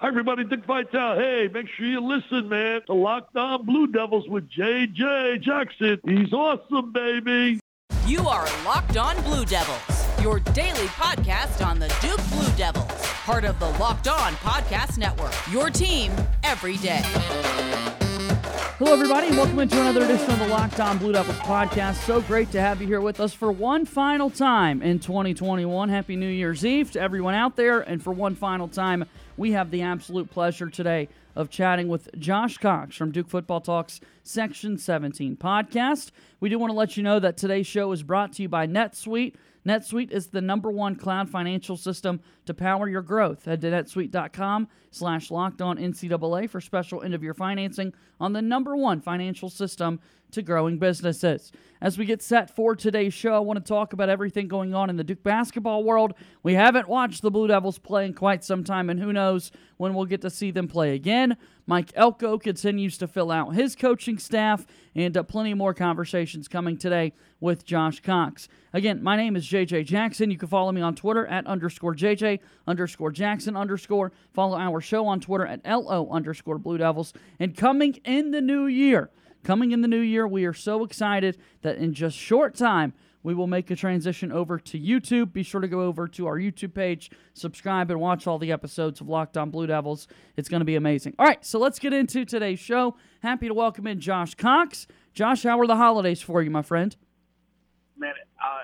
Hi, 0.00 0.08
everybody. 0.08 0.44
Dick 0.44 0.64
Vitale. 0.64 1.18
Hey, 1.18 1.50
make 1.52 1.66
sure 1.76 1.84
you 1.84 2.00
listen, 2.00 2.48
man. 2.48 2.80
to 2.86 2.94
Locked 2.94 3.36
On 3.36 3.66
Blue 3.66 3.86
Devils 3.86 4.26
with 4.30 4.48
JJ 4.48 5.42
Jackson. 5.42 6.00
He's 6.06 6.32
awesome, 6.32 6.90
baby. 6.90 7.60
You 8.06 8.26
are 8.26 8.46
Locked 8.64 8.96
On 8.96 9.22
Blue 9.24 9.44
Devils, 9.44 10.22
your 10.22 10.40
daily 10.40 10.86
podcast 10.86 11.62
on 11.62 11.78
the 11.78 11.88
Duke 12.00 12.26
Blue 12.30 12.50
Devils, 12.56 12.90
part 13.24 13.44
of 13.44 13.58
the 13.60 13.68
Locked 13.78 14.08
On 14.08 14.32
Podcast 14.36 14.96
Network. 14.96 15.34
Your 15.52 15.68
team 15.68 16.12
every 16.44 16.78
day. 16.78 17.02
Hello, 18.78 18.94
everybody, 18.94 19.26
and 19.26 19.36
welcome 19.36 19.58
into 19.58 19.78
another 19.78 20.02
edition 20.02 20.30
of 20.30 20.38
the 20.38 20.48
Locked 20.48 20.80
On 20.80 20.96
Blue 20.96 21.12
Devils 21.12 21.36
podcast. 21.40 21.96
So 22.06 22.22
great 22.22 22.50
to 22.52 22.60
have 22.62 22.80
you 22.80 22.86
here 22.86 23.02
with 23.02 23.20
us 23.20 23.34
for 23.34 23.52
one 23.52 23.84
final 23.84 24.30
time 24.30 24.80
in 24.80 24.98
2021. 24.98 25.90
Happy 25.90 26.16
New 26.16 26.26
Year's 26.26 26.64
Eve 26.64 26.90
to 26.92 27.00
everyone 27.02 27.34
out 27.34 27.56
there. 27.56 27.80
And 27.80 28.02
for 28.02 28.14
one 28.14 28.34
final 28.34 28.66
time, 28.66 29.04
we 29.40 29.52
have 29.52 29.70
the 29.70 29.80
absolute 29.80 30.30
pleasure 30.30 30.68
today 30.68 31.08
of 31.34 31.48
chatting 31.48 31.88
with 31.88 32.10
Josh 32.18 32.58
Cox 32.58 32.94
from 32.94 33.10
Duke 33.10 33.30
Football 33.30 33.62
Talks 33.62 33.98
Section 34.22 34.76
17 34.76 35.38
podcast. 35.38 36.10
We 36.40 36.50
do 36.50 36.58
want 36.58 36.72
to 36.72 36.76
let 36.76 36.98
you 36.98 37.02
know 37.02 37.18
that 37.18 37.38
today's 37.38 37.66
show 37.66 37.90
is 37.92 38.02
brought 38.02 38.34
to 38.34 38.42
you 38.42 38.50
by 38.50 38.66
NetSuite. 38.66 39.36
NetSuite 39.66 40.10
is 40.10 40.26
the 40.26 40.42
number 40.42 40.70
one 40.70 40.94
cloud 40.94 41.30
financial 41.30 41.78
system 41.78 42.20
to 42.44 42.52
power 42.52 42.86
your 42.86 43.00
growth. 43.00 43.46
Head 43.46 43.62
to 43.62 43.70
netsuite.com 43.70 44.68
slash 44.90 45.30
locked 45.30 45.62
on 45.62 45.78
NCAA 45.78 46.50
for 46.50 46.60
special 46.60 47.02
end 47.02 47.14
of 47.14 47.22
year 47.22 47.32
financing 47.32 47.94
on 48.20 48.34
the 48.34 48.42
number 48.42 48.76
one 48.76 49.00
financial 49.00 49.48
system 49.48 50.00
to 50.30 50.42
growing 50.42 50.78
businesses. 50.78 51.52
As 51.82 51.96
we 51.96 52.04
get 52.04 52.20
set 52.20 52.54
for 52.54 52.76
today's 52.76 53.14
show, 53.14 53.34
I 53.34 53.38
want 53.38 53.58
to 53.58 53.66
talk 53.66 53.94
about 53.94 54.10
everything 54.10 54.48
going 54.48 54.74
on 54.74 54.90
in 54.90 54.96
the 54.96 55.04
Duke 55.04 55.22
basketball 55.22 55.82
world. 55.82 56.12
We 56.42 56.52
haven't 56.52 56.88
watched 56.88 57.22
the 57.22 57.30
Blue 57.30 57.48
Devils 57.48 57.78
play 57.78 58.04
in 58.04 58.12
quite 58.12 58.44
some 58.44 58.64
time, 58.64 58.90
and 58.90 59.00
who 59.00 59.14
knows 59.14 59.50
when 59.78 59.94
we'll 59.94 60.04
get 60.04 60.20
to 60.20 60.30
see 60.30 60.50
them 60.50 60.68
play 60.68 60.94
again. 60.94 61.38
Mike 61.66 61.90
Elko 61.94 62.36
continues 62.36 62.98
to 62.98 63.08
fill 63.08 63.30
out 63.30 63.54
his 63.54 63.74
coaching 63.74 64.18
staff, 64.18 64.66
and 64.94 65.16
uh, 65.16 65.22
plenty 65.22 65.54
more 65.54 65.72
conversations 65.72 66.48
coming 66.48 66.76
today 66.76 67.14
with 67.40 67.64
Josh 67.64 68.00
Cox. 68.00 68.46
Again, 68.74 69.02
my 69.02 69.16
name 69.16 69.34
is 69.34 69.46
JJ 69.46 69.86
Jackson. 69.86 70.30
You 70.30 70.36
can 70.36 70.48
follow 70.48 70.72
me 70.72 70.82
on 70.82 70.94
Twitter 70.94 71.26
at 71.26 71.46
underscore 71.46 71.94
JJ 71.94 72.40
underscore 72.66 73.10
Jackson 73.10 73.56
underscore. 73.56 74.12
Follow 74.34 74.58
our 74.58 74.82
show 74.82 75.06
on 75.06 75.20
Twitter 75.20 75.46
at 75.46 75.64
LO 75.64 76.10
underscore 76.10 76.58
Blue 76.58 76.76
Devils. 76.76 77.14
And 77.38 77.56
coming 77.56 77.94
in 78.04 78.32
the 78.32 78.42
new 78.42 78.66
year, 78.66 79.10
coming 79.44 79.72
in 79.72 79.80
the 79.80 79.88
new 79.88 80.00
year, 80.00 80.26
we 80.26 80.44
are 80.44 80.54
so 80.54 80.84
excited 80.84 81.38
that 81.62 81.76
in 81.76 81.94
just 81.94 82.16
short 82.16 82.54
time, 82.54 82.92
we 83.22 83.34
will 83.34 83.46
make 83.46 83.70
a 83.70 83.76
transition 83.76 84.32
over 84.32 84.58
to 84.58 84.78
YouTube. 84.78 85.32
Be 85.32 85.42
sure 85.42 85.60
to 85.60 85.68
go 85.68 85.82
over 85.82 86.08
to 86.08 86.26
our 86.26 86.38
YouTube 86.38 86.74
page, 86.74 87.10
subscribe, 87.34 87.90
and 87.90 88.00
watch 88.00 88.26
all 88.26 88.38
the 88.38 88.50
episodes 88.50 89.00
of 89.00 89.08
Locked 89.08 89.36
On 89.36 89.50
Blue 89.50 89.66
Devils. 89.66 90.08
It's 90.36 90.48
going 90.48 90.60
to 90.60 90.64
be 90.64 90.76
amazing. 90.76 91.14
All 91.18 91.26
right, 91.26 91.44
so 91.44 91.58
let's 91.58 91.78
get 91.78 91.92
into 91.92 92.24
today's 92.24 92.60
show. 92.60 92.96
Happy 93.22 93.48
to 93.48 93.54
welcome 93.54 93.86
in 93.86 94.00
Josh 94.00 94.34
Cox. 94.34 94.86
Josh, 95.12 95.42
how 95.42 95.58
were 95.58 95.66
the 95.66 95.76
holidays 95.76 96.22
for 96.22 96.40
you, 96.42 96.50
my 96.50 96.62
friend? 96.62 96.96
Man, 97.98 98.14
uh, 98.42 98.58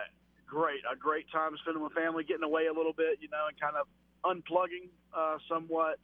great. 0.46 0.80
A 0.90 0.96
great 0.96 1.26
time 1.30 1.52
spending 1.60 1.82
with 1.82 1.92
family, 1.92 2.24
getting 2.24 2.44
away 2.44 2.66
a 2.66 2.72
little 2.72 2.94
bit, 2.94 3.18
you 3.20 3.28
know, 3.28 3.48
and 3.48 3.60
kind 3.60 3.76
of 3.76 3.86
unplugging 4.24 4.88
uh, 5.14 5.36
somewhat. 5.48 5.98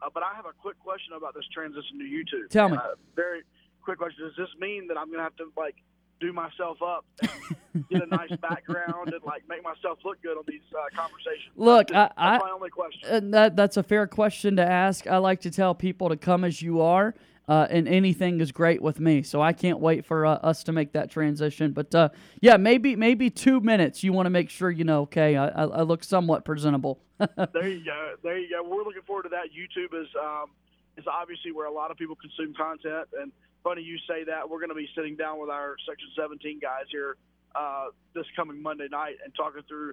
Uh, 0.00 0.08
but 0.14 0.22
I 0.22 0.34
have 0.34 0.46
a 0.46 0.52
quick 0.62 0.78
question 0.78 1.12
about 1.14 1.34
this 1.34 1.44
transition 1.52 1.98
to 1.98 2.04
YouTube. 2.04 2.48
Tell 2.50 2.70
me. 2.70 2.78
Uh, 2.78 2.94
very 3.14 3.42
quick 3.82 3.98
question. 3.98 4.24
Does 4.24 4.36
this 4.36 4.60
mean 4.60 4.88
that 4.88 4.96
I'm 4.96 5.06
going 5.06 5.18
to 5.18 5.24
have 5.24 5.36
to, 5.36 5.50
like, 5.56 5.76
do 6.20 6.32
myself 6.32 6.78
up 6.82 7.04
and 7.22 7.88
get 7.88 8.02
a 8.02 8.06
nice 8.06 8.30
background 8.42 9.12
and 9.12 9.22
like 9.24 9.42
make 9.48 9.62
myself 9.62 9.98
look 10.04 10.20
good 10.22 10.36
on 10.36 10.44
these 10.46 10.62
uh, 10.74 10.82
conversations. 10.96 11.52
Look, 11.56 11.88
that's, 11.88 12.12
I, 12.16 12.32
that's 12.32 12.44
I, 12.44 12.46
my 12.46 12.52
only 12.52 12.70
question. 12.70 13.08
And 13.08 13.34
that 13.34 13.56
that's 13.56 13.76
a 13.76 13.82
fair 13.82 14.06
question 14.06 14.56
to 14.56 14.68
ask. 14.68 15.06
I 15.06 15.18
like 15.18 15.40
to 15.42 15.50
tell 15.50 15.74
people 15.74 16.08
to 16.08 16.16
come 16.16 16.44
as 16.44 16.60
you 16.62 16.80
are. 16.80 17.14
Uh, 17.46 17.66
and 17.70 17.88
anything 17.88 18.42
is 18.42 18.52
great 18.52 18.82
with 18.82 19.00
me, 19.00 19.22
so 19.22 19.40
I 19.40 19.54
can't 19.54 19.80
wait 19.80 20.04
for 20.04 20.26
uh, 20.26 20.34
us 20.34 20.64
to 20.64 20.72
make 20.72 20.92
that 20.92 21.10
transition. 21.10 21.72
But 21.72 21.94
uh, 21.94 22.10
yeah, 22.42 22.58
maybe 22.58 22.94
maybe 22.94 23.30
two 23.30 23.62
minutes. 23.62 24.04
You 24.04 24.12
want 24.12 24.26
to 24.26 24.30
make 24.30 24.50
sure 24.50 24.70
you 24.70 24.84
know. 24.84 25.00
Okay, 25.04 25.34
I, 25.34 25.46
I 25.48 25.80
look 25.80 26.04
somewhat 26.04 26.44
presentable. 26.44 27.00
there 27.18 27.66
you 27.66 27.82
go. 27.82 28.16
There 28.22 28.36
you 28.36 28.50
go. 28.50 28.68
We're 28.68 28.84
looking 28.84 29.00
forward 29.06 29.22
to 29.22 29.28
that. 29.30 29.46
YouTube 29.46 29.98
is 29.98 30.08
um, 30.22 30.50
is 30.98 31.06
obviously 31.10 31.52
where 31.52 31.64
a 31.64 31.72
lot 31.72 31.90
of 31.90 31.96
people 31.96 32.16
consume 32.16 32.52
content, 32.52 33.08
and 33.18 33.32
funny 33.68 33.82
you 33.82 33.98
say 34.08 34.24
that. 34.24 34.48
We're 34.48 34.60
going 34.60 34.70
to 34.70 34.74
be 34.74 34.88
sitting 34.96 35.14
down 35.14 35.38
with 35.38 35.50
our 35.50 35.76
Section 35.86 36.08
17 36.16 36.58
guys 36.58 36.88
here 36.90 37.16
uh, 37.54 37.92
this 38.14 38.24
coming 38.34 38.62
Monday 38.62 38.88
night 38.90 39.16
and 39.22 39.34
talking 39.34 39.60
through 39.68 39.92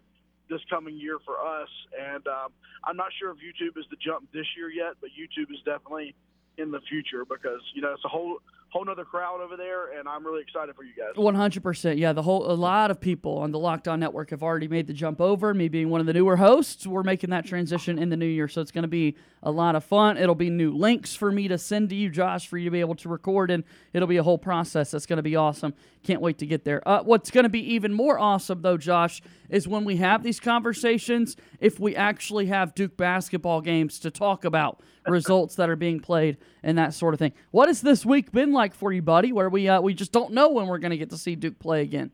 this 0.49 0.61
coming 0.69 0.95
year 0.95 1.17
for 1.25 1.43
us. 1.43 1.67
And 1.91 2.25
um, 2.27 2.55
I'm 2.85 2.95
not 2.95 3.11
sure 3.19 3.31
if 3.31 3.37
YouTube 3.37 3.77
is 3.77 3.85
the 3.89 3.97
jump 3.99 4.31
this 4.31 4.45
year 4.55 4.69
yet, 4.69 4.95
but 5.01 5.09
YouTube 5.11 5.51
is 5.51 5.59
definitely 5.65 6.15
in 6.57 6.71
the 6.71 6.79
future 6.87 7.25
because 7.27 7.59
you 7.73 7.81
know 7.81 7.91
it's 7.91 8.05
a 8.05 8.07
whole 8.07 8.37
whole 8.75 8.83
nother 8.83 9.05
crowd 9.05 9.39
over 9.39 9.55
there, 9.55 9.97
and 9.97 10.05
I'm 10.05 10.25
really 10.25 10.41
excited 10.41 10.75
for 10.75 10.83
you 10.83 10.91
guys. 10.97 11.15
One 11.15 11.33
hundred 11.33 11.63
percent, 11.63 11.97
yeah. 11.97 12.11
The 12.11 12.21
whole 12.21 12.51
a 12.51 12.53
lot 12.53 12.91
of 12.91 12.99
people 12.99 13.37
on 13.37 13.51
the 13.51 13.57
Locked 13.57 13.87
On 13.87 14.01
Network 14.01 14.31
have 14.31 14.43
already 14.43 14.67
made 14.67 14.87
the 14.87 14.93
jump 14.93 15.21
over. 15.21 15.53
Me 15.53 15.69
being 15.69 15.89
one 15.89 16.01
of 16.01 16.07
the 16.07 16.13
newer 16.13 16.35
hosts, 16.35 16.85
we're 16.85 17.01
making 17.01 17.29
that 17.29 17.45
transition 17.45 17.97
in 17.97 18.09
the 18.09 18.17
new 18.17 18.25
year, 18.25 18.49
so 18.49 18.59
it's 18.59 18.71
going 18.71 18.81
to 18.81 18.89
be 18.89 19.15
a 19.43 19.49
lot 19.51 19.75
of 19.75 19.85
fun. 19.85 20.17
It'll 20.17 20.35
be 20.35 20.49
new 20.49 20.75
links 20.75 21.15
for 21.15 21.31
me 21.31 21.47
to 21.47 21.57
send 21.57 21.87
to 21.89 21.95
you, 21.95 22.09
Josh, 22.09 22.47
for 22.47 22.57
you 22.57 22.65
to 22.65 22.71
be 22.71 22.81
able 22.81 22.95
to 22.95 23.07
record, 23.07 23.49
and 23.49 23.63
it'll 23.93 24.09
be 24.09 24.17
a 24.17 24.23
whole 24.23 24.37
process. 24.37 24.91
That's 24.91 25.05
going 25.05 25.17
to 25.17 25.23
be 25.23 25.37
awesome. 25.37 25.73
Can't 26.03 26.19
wait 26.19 26.37
to 26.39 26.45
get 26.45 26.65
there. 26.65 26.85
Uh, 26.85 27.01
what's 27.01 27.31
going 27.31 27.45
to 27.45 27.49
be 27.49 27.73
even 27.75 27.93
more 27.93 28.19
awesome, 28.19 28.61
though, 28.61 28.77
Josh, 28.77 29.21
is 29.49 29.69
when 29.69 29.85
we 29.85 29.97
have 29.97 30.21
these 30.21 30.41
conversations. 30.41 31.37
If 31.61 31.79
we 31.79 31.95
actually 31.95 32.47
have 32.47 32.75
Duke 32.75 32.97
basketball 32.97 33.61
games 33.61 33.99
to 33.99 34.11
talk 34.11 34.43
about 34.43 34.81
results 35.07 35.55
that 35.55 35.69
are 35.69 35.75
being 35.75 35.99
played 35.99 36.37
and 36.65 36.79
that 36.79 36.95
sort 36.95 37.13
of 37.13 37.19
thing. 37.19 37.31
What 37.51 37.69
has 37.69 37.79
this 37.79 38.05
week 38.05 38.31
been 38.31 38.51
like 38.51 38.73
for 38.73 38.91
you, 38.91 39.03
buddy? 39.03 39.31
Where 39.31 39.47
we 39.49 39.69
uh, 39.69 39.79
we 39.79 39.93
just 39.93 40.11
don't 40.11 40.33
know 40.33 40.49
when 40.49 40.65
we're 40.65 40.79
going 40.79 40.91
to 40.91 40.97
get 40.97 41.11
to 41.11 41.17
see 41.17 41.35
Duke 41.35 41.59
play 41.59 41.81
again. 41.83 42.11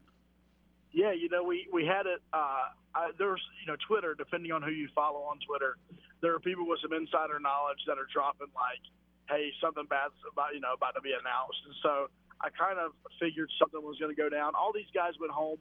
Yeah, 0.91 1.13
you 1.13 1.29
know, 1.29 1.41
we 1.41 1.67
we 1.73 1.85
had 1.85 2.05
it. 2.05 2.21
Uh, 2.33 2.67
I, 2.93 3.11
there's 3.17 3.41
you 3.61 3.71
know 3.71 3.77
Twitter. 3.87 4.13
Depending 4.13 4.51
on 4.51 4.61
who 4.61 4.69
you 4.69 4.89
follow 4.93 5.21
on 5.21 5.39
Twitter, 5.47 5.77
there 6.21 6.35
are 6.35 6.39
people 6.39 6.67
with 6.67 6.79
some 6.83 6.91
insider 6.91 7.39
knowledge 7.39 7.79
that 7.87 7.97
are 7.97 8.07
dropping 8.13 8.51
like, 8.53 8.83
"Hey, 9.29 9.51
something 9.63 9.85
bad's 9.89 10.19
about 10.29 10.53
you 10.53 10.59
know 10.59 10.73
about 10.75 10.93
to 10.95 11.01
be 11.01 11.15
announced." 11.15 11.63
And 11.65 11.75
so 11.81 12.07
I 12.41 12.49
kind 12.51 12.77
of 12.77 12.91
figured 13.21 13.49
something 13.57 13.81
was 13.81 13.97
going 13.97 14.13
to 14.13 14.21
go 14.21 14.27
down. 14.27 14.51
All 14.53 14.73
these 14.75 14.91
guys 14.93 15.13
went 15.17 15.31
home 15.31 15.57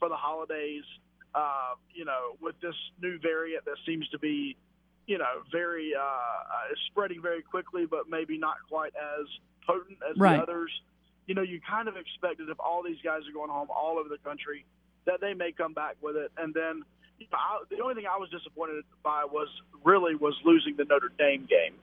for 0.00 0.10
the 0.10 0.18
holidays. 0.18 0.84
Uh, 1.32 1.78
you 1.94 2.04
know, 2.04 2.36
with 2.42 2.60
this 2.60 2.74
new 3.00 3.18
variant 3.18 3.64
that 3.64 3.78
seems 3.86 4.06
to 4.08 4.18
be 4.18 4.56
you 5.06 5.18
know, 5.18 5.42
very 5.50 5.92
uh, 5.94 6.00
uh, 6.02 6.74
spreading 6.90 7.20
very 7.20 7.42
quickly, 7.42 7.86
but 7.86 8.08
maybe 8.08 8.38
not 8.38 8.56
quite 8.68 8.92
as 8.96 9.26
potent 9.66 9.98
as 10.08 10.16
right. 10.18 10.36
the 10.36 10.42
others. 10.42 10.70
You 11.26 11.34
know, 11.34 11.42
you 11.42 11.60
kind 11.68 11.88
of 11.88 11.96
expected 11.96 12.48
if 12.48 12.58
all 12.60 12.82
these 12.82 13.00
guys 13.04 13.20
are 13.28 13.32
going 13.32 13.50
home 13.50 13.68
all 13.70 13.98
over 13.98 14.08
the 14.08 14.18
country 14.18 14.64
that 15.06 15.20
they 15.20 15.34
may 15.34 15.52
come 15.52 15.72
back 15.72 15.96
with 16.00 16.16
it. 16.16 16.30
And 16.36 16.54
then 16.54 16.82
you 17.18 17.26
know, 17.30 17.38
I, 17.38 17.62
the 17.70 17.82
only 17.82 17.94
thing 17.94 18.04
I 18.10 18.18
was 18.18 18.30
disappointed 18.30 18.84
by 19.02 19.24
was 19.24 19.48
really 19.84 20.14
was 20.14 20.34
losing 20.44 20.76
the 20.76 20.84
Notre 20.84 21.10
Dame 21.18 21.46
game, 21.48 21.74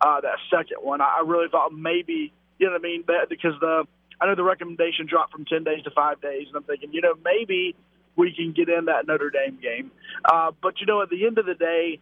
uh, 0.00 0.20
that 0.20 0.38
second 0.50 0.78
one. 0.82 1.00
I, 1.00 1.22
really 1.24 1.48
thought 1.48 1.72
maybe 1.72 2.32
you 2.58 2.66
know 2.66 2.72
what 2.72 2.80
I 2.80 2.82
mean, 2.82 3.04
because 3.28 3.54
the 3.60 3.86
I 4.20 4.26
know 4.26 4.34
the 4.34 4.42
recommendation 4.42 5.06
dropped 5.06 5.32
from 5.32 5.44
ten 5.44 5.64
days 5.64 5.82
to 5.84 5.90
five 5.90 6.20
days, 6.20 6.46
and 6.48 6.56
I'm 6.56 6.64
thinking 6.64 6.92
you 6.92 7.00
know 7.00 7.14
maybe 7.24 7.74
we 8.16 8.34
can 8.34 8.52
get 8.52 8.68
in 8.68 8.86
that 8.86 9.06
Notre 9.06 9.30
Dame 9.30 9.58
game. 9.62 9.92
Uh, 10.24 10.50
but 10.60 10.80
you 10.80 10.86
know, 10.86 11.02
at 11.02 11.10
the 11.10 11.26
end 11.26 11.38
of 11.38 11.46
the 11.46 11.54
day 11.54 12.00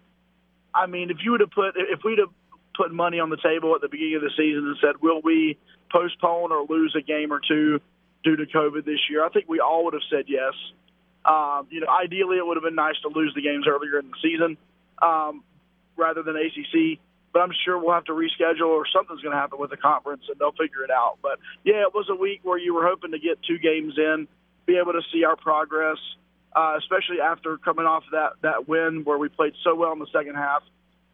I 0.75 0.87
mean, 0.87 1.11
if 1.11 1.19
you 1.25 1.33
would 1.33 1.41
have 1.41 1.51
put, 1.51 1.75
if 1.77 2.01
we'd 2.05 2.19
have 2.19 2.31
put 2.77 2.93
money 2.93 3.19
on 3.19 3.31
the 3.31 3.39
table 3.39 3.75
at 3.75 3.81
the 3.81 3.89
beginning 3.89 4.17
of 4.17 4.23
the 4.23 4.31
season 4.37 4.67
and 4.67 4.77
said, 4.81 5.01
will 5.01 5.21
we 5.23 5.59
postpone 5.91 6.53
or 6.53 6.67
lose 6.69 6.95
a 6.99 7.03
game 7.03 7.33
or 7.33 7.41
two 7.41 7.81
due 8.25 8.37
to 8.37 8.45
COVID 8.47 8.85
this 8.85 9.01
year, 9.09 9.25
I 9.25 9.29
think 9.29 9.47
we 9.49 9.61
all 9.61 9.85
would 9.85 9.95
have 9.95 10.03
said 10.11 10.25
yes. 10.27 10.53
Um, 11.25 11.67
you 11.71 11.81
know, 11.81 11.87
ideally, 11.89 12.39
it 12.39 12.47
would 12.47 12.57
have 12.57 12.65
been 12.65 12.75
nice 12.75 12.97
to 13.03 13.09
lose 13.09 13.33
the 13.35 13.43
games 13.43 13.67
earlier 13.69 13.99
in 13.99 14.11
the 14.11 14.17
season 14.23 14.57
um, 15.01 15.43
rather 15.97 16.23
than 16.23 16.37
ACC. 16.37 16.99
But 17.33 17.43
I'm 17.43 17.53
sure 17.65 17.79
we'll 17.79 17.95
have 17.95 18.05
to 18.05 18.13
reschedule 18.13 18.69
or 18.69 18.85
something's 18.95 19.21
going 19.21 19.35
to 19.35 19.39
happen 19.39 19.59
with 19.59 19.71
the 19.71 19.77
conference, 19.77 20.23
and 20.29 20.39
they'll 20.39 20.53
figure 20.53 20.83
it 20.85 20.91
out. 20.91 21.19
But 21.23 21.39
yeah, 21.65 21.83
it 21.83 21.95
was 21.95 22.07
a 22.11 22.15
week 22.15 22.41
where 22.43 22.59
you 22.59 22.75
were 22.75 22.87
hoping 22.87 23.13
to 23.13 23.19
get 23.19 23.39
two 23.47 23.59
games 23.59 23.95
in, 23.97 24.27
be 24.67 24.79
able 24.79 24.93
to 24.93 25.03
see 25.13 25.25
our 25.25 25.37
progress 25.37 25.99
uh, 26.57 26.75
especially 26.79 27.21
after 27.21 27.59
coming 27.59 27.85
off 27.85 28.03
that 28.13 28.33
that 28.43 28.67
win 28.67 29.05
where 29.05 29.19
we 29.19 29.29
played 29.29 29.53
so 29.63 29.75
well 29.75 29.93
in 29.93 29.99
the 29.99 30.07
second 30.13 30.35
half 30.35 30.63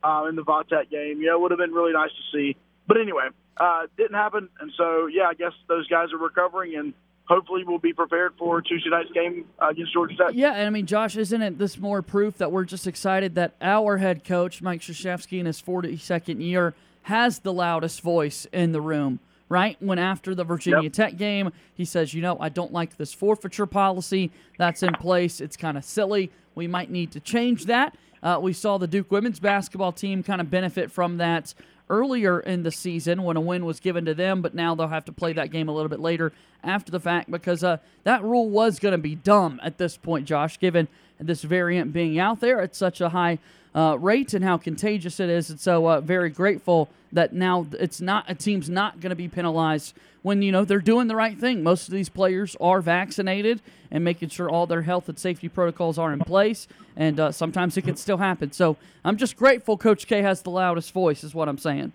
uh, 0.04 0.26
in 0.28 0.36
the 0.36 0.42
Vatech 0.42 0.88
game. 0.88 1.20
Yeah, 1.20 1.32
it 1.32 1.40
would 1.40 1.50
have 1.50 1.58
been 1.58 1.72
really 1.72 1.92
nice 1.92 2.10
to 2.10 2.36
see. 2.36 2.56
But 2.86 2.98
anyway, 3.00 3.28
uh, 3.56 3.86
didn't 3.96 4.14
happen, 4.14 4.48
and 4.60 4.72
so 4.76 5.06
yeah, 5.06 5.24
I 5.24 5.34
guess 5.34 5.52
those 5.68 5.86
guys 5.88 6.12
are 6.12 6.18
recovering 6.18 6.76
and. 6.76 6.94
Hopefully, 7.26 7.62
we'll 7.64 7.78
be 7.78 7.92
prepared 7.92 8.32
for 8.36 8.60
Tuesday 8.60 8.90
night's 8.90 9.10
game 9.12 9.46
against 9.60 9.92
Georgia 9.92 10.14
Tech. 10.16 10.30
Yeah, 10.34 10.54
and 10.54 10.66
I 10.66 10.70
mean, 10.70 10.86
Josh, 10.86 11.16
isn't 11.16 11.40
it 11.40 11.56
this 11.56 11.78
more 11.78 12.02
proof 12.02 12.36
that 12.38 12.50
we're 12.50 12.64
just 12.64 12.86
excited 12.88 13.36
that 13.36 13.54
our 13.62 13.96
head 13.96 14.24
coach, 14.24 14.60
Mike 14.60 14.80
Krzyzewski, 14.80 15.38
in 15.38 15.46
his 15.46 15.62
42nd 15.62 16.42
year, 16.42 16.74
has 17.02 17.38
the 17.38 17.52
loudest 17.52 18.00
voice 18.00 18.46
in 18.52 18.72
the 18.72 18.80
room? 18.80 19.20
Right? 19.52 19.76
When 19.80 19.98
after 19.98 20.34
the 20.34 20.44
Virginia 20.44 20.84
yep. 20.84 20.92
Tech 20.94 21.16
game, 21.18 21.52
he 21.74 21.84
says, 21.84 22.14
you 22.14 22.22
know, 22.22 22.38
I 22.40 22.48
don't 22.48 22.72
like 22.72 22.96
this 22.96 23.12
forfeiture 23.12 23.66
policy 23.66 24.30
that's 24.56 24.82
in 24.82 24.94
place. 24.94 25.42
It's 25.42 25.58
kind 25.58 25.76
of 25.76 25.84
silly. 25.84 26.32
We 26.54 26.66
might 26.66 26.90
need 26.90 27.12
to 27.12 27.20
change 27.20 27.66
that. 27.66 27.94
Uh, 28.22 28.38
we 28.40 28.54
saw 28.54 28.78
the 28.78 28.86
Duke 28.86 29.10
women's 29.10 29.40
basketball 29.40 29.92
team 29.92 30.22
kind 30.22 30.40
of 30.40 30.50
benefit 30.50 30.90
from 30.90 31.18
that 31.18 31.52
earlier 31.90 32.40
in 32.40 32.62
the 32.62 32.70
season 32.70 33.24
when 33.24 33.36
a 33.36 33.40
win 33.42 33.66
was 33.66 33.78
given 33.78 34.06
to 34.06 34.14
them, 34.14 34.40
but 34.40 34.54
now 34.54 34.74
they'll 34.74 34.88
have 34.88 35.04
to 35.04 35.12
play 35.12 35.34
that 35.34 35.50
game 35.50 35.68
a 35.68 35.72
little 35.72 35.90
bit 35.90 36.00
later 36.00 36.32
after 36.64 36.90
the 36.90 37.00
fact 37.00 37.30
because 37.30 37.62
uh, 37.62 37.76
that 38.04 38.24
rule 38.24 38.48
was 38.48 38.78
going 38.78 38.92
to 38.92 38.98
be 38.98 39.14
dumb 39.14 39.60
at 39.62 39.76
this 39.76 39.98
point, 39.98 40.26
Josh, 40.26 40.58
given 40.58 40.88
this 41.26 41.42
variant 41.42 41.92
being 41.92 42.18
out 42.18 42.40
there 42.40 42.60
at 42.60 42.74
such 42.74 43.00
a 43.00 43.10
high 43.10 43.38
uh, 43.74 43.96
rate 43.98 44.34
and 44.34 44.44
how 44.44 44.56
contagious 44.56 45.20
it 45.20 45.30
is. 45.30 45.50
And 45.50 45.60
so, 45.60 45.86
uh, 45.88 46.00
very 46.00 46.30
grateful 46.30 46.88
that 47.12 47.32
now 47.32 47.66
it's 47.78 48.00
not 48.00 48.24
a 48.28 48.34
team's 48.34 48.70
not 48.70 49.00
going 49.00 49.10
to 49.10 49.16
be 49.16 49.28
penalized 49.28 49.94
when 50.22 50.40
you 50.40 50.52
know 50.52 50.64
they're 50.64 50.80
doing 50.80 51.08
the 51.08 51.16
right 51.16 51.38
thing. 51.38 51.62
Most 51.62 51.88
of 51.88 51.94
these 51.94 52.08
players 52.08 52.56
are 52.60 52.80
vaccinated 52.80 53.60
and 53.90 54.02
making 54.04 54.30
sure 54.30 54.48
all 54.48 54.66
their 54.66 54.82
health 54.82 55.08
and 55.08 55.18
safety 55.18 55.48
protocols 55.48 55.98
are 55.98 56.12
in 56.12 56.20
place. 56.20 56.68
And 56.96 57.18
uh, 57.18 57.32
sometimes 57.32 57.76
it 57.76 57.82
can 57.82 57.96
still 57.96 58.18
happen. 58.18 58.52
So 58.52 58.76
I'm 59.04 59.16
just 59.16 59.36
grateful 59.36 59.76
Coach 59.76 60.06
K 60.06 60.22
has 60.22 60.42
the 60.42 60.50
loudest 60.50 60.92
voice, 60.92 61.24
is 61.24 61.34
what 61.34 61.48
I'm 61.48 61.58
saying. 61.58 61.92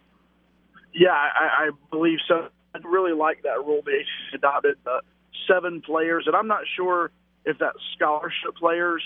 Yeah, 0.94 1.12
I, 1.12 1.68
I 1.68 1.70
believe 1.92 2.20
so. 2.28 2.50
I 2.74 2.80
really 2.88 3.14
like 3.14 3.44
that 3.44 3.64
rule 3.66 3.82
the 3.86 3.92
ACC 3.92 4.36
adopted. 4.36 4.78
Uh, 4.86 5.00
seven 5.48 5.82
players, 5.82 6.26
and 6.28 6.36
I'm 6.36 6.48
not 6.48 6.62
sure 6.76 7.12
if 7.48 7.58
that's 7.58 7.80
scholarship 7.96 8.56
players 8.60 9.02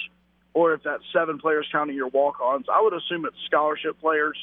or 0.53 0.73
if 0.73 0.83
that's 0.83 1.03
seven 1.13 1.37
players 1.37 1.67
counting 1.71 1.95
your 1.95 2.09
walk-ons. 2.09 2.65
I 2.71 2.81
would 2.81 2.93
assume 2.93 3.25
it's 3.25 3.37
scholarship 3.45 4.01
players 4.01 4.37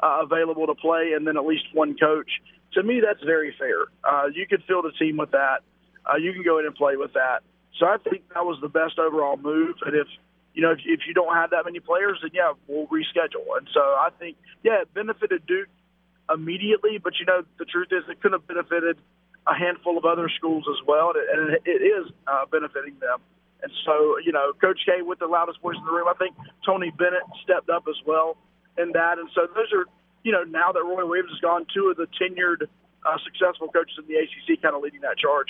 uh, 0.00 0.20
available 0.22 0.66
to 0.66 0.74
play, 0.74 1.12
and 1.16 1.26
then 1.26 1.36
at 1.36 1.44
least 1.44 1.64
one 1.72 1.96
coach. 1.96 2.30
To 2.74 2.82
me, 2.82 3.00
that's 3.04 3.24
very 3.24 3.54
fair. 3.58 3.86
Uh, 4.04 4.26
you 4.32 4.46
could 4.46 4.62
field 4.68 4.86
a 4.86 4.92
team 4.92 5.16
with 5.16 5.32
that. 5.32 5.64
Uh, 6.06 6.16
you 6.16 6.32
can 6.32 6.44
go 6.44 6.58
in 6.58 6.66
and 6.66 6.74
play 6.74 6.96
with 6.96 7.14
that. 7.14 7.40
So 7.78 7.86
I 7.86 7.96
think 7.98 8.28
that 8.34 8.44
was 8.44 8.58
the 8.60 8.68
best 8.68 8.98
overall 8.98 9.36
move. 9.36 9.76
And 9.84 9.96
if 9.96 10.06
you 10.54 10.62
know 10.62 10.72
if, 10.72 10.80
if 10.84 11.00
you 11.08 11.14
don't 11.14 11.34
have 11.34 11.50
that 11.50 11.64
many 11.64 11.80
players, 11.80 12.18
then 12.22 12.30
yeah, 12.34 12.52
we'll 12.66 12.86
reschedule. 12.86 13.56
And 13.56 13.68
so 13.72 13.80
I 13.80 14.10
think 14.18 14.36
yeah, 14.62 14.82
it 14.82 14.94
benefited 14.94 15.46
Duke 15.46 15.68
immediately, 16.32 16.98
but 17.02 17.14
you 17.18 17.26
know 17.26 17.42
the 17.58 17.64
truth 17.64 17.88
is 17.90 18.04
it 18.08 18.20
could 18.20 18.32
have 18.32 18.46
benefited 18.46 18.98
a 19.46 19.54
handful 19.54 19.96
of 19.96 20.04
other 20.04 20.28
schools 20.36 20.64
as 20.68 20.86
well, 20.86 21.12
and 21.16 21.54
it, 21.54 21.62
it 21.64 21.82
is 21.82 22.10
uh, 22.26 22.44
benefiting 22.50 22.94
them. 23.00 23.20
And 23.62 23.72
so, 23.84 24.18
you 24.24 24.32
know, 24.32 24.52
Coach 24.60 24.80
K 24.86 25.02
with 25.02 25.18
the 25.18 25.26
loudest 25.26 25.60
voice 25.60 25.76
in 25.78 25.84
the 25.84 25.92
room. 25.92 26.08
I 26.08 26.14
think 26.14 26.36
Tony 26.64 26.90
Bennett 26.90 27.22
stepped 27.42 27.70
up 27.70 27.84
as 27.88 27.96
well 28.06 28.36
in 28.76 28.92
that. 28.92 29.18
And 29.18 29.28
so 29.34 29.46
those 29.54 29.72
are, 29.72 29.84
you 30.22 30.32
know, 30.32 30.44
now 30.44 30.72
that 30.72 30.82
Roy 30.84 31.06
Williams 31.06 31.32
is 31.32 31.40
gone, 31.40 31.66
two 31.74 31.88
of 31.88 31.96
the 31.96 32.06
tenured, 32.20 32.68
uh, 33.04 33.16
successful 33.24 33.68
coaches 33.68 33.98
in 33.98 34.06
the 34.06 34.14
ACC 34.14 34.62
kind 34.62 34.74
of 34.74 34.82
leading 34.82 35.00
that 35.00 35.18
charge. 35.18 35.48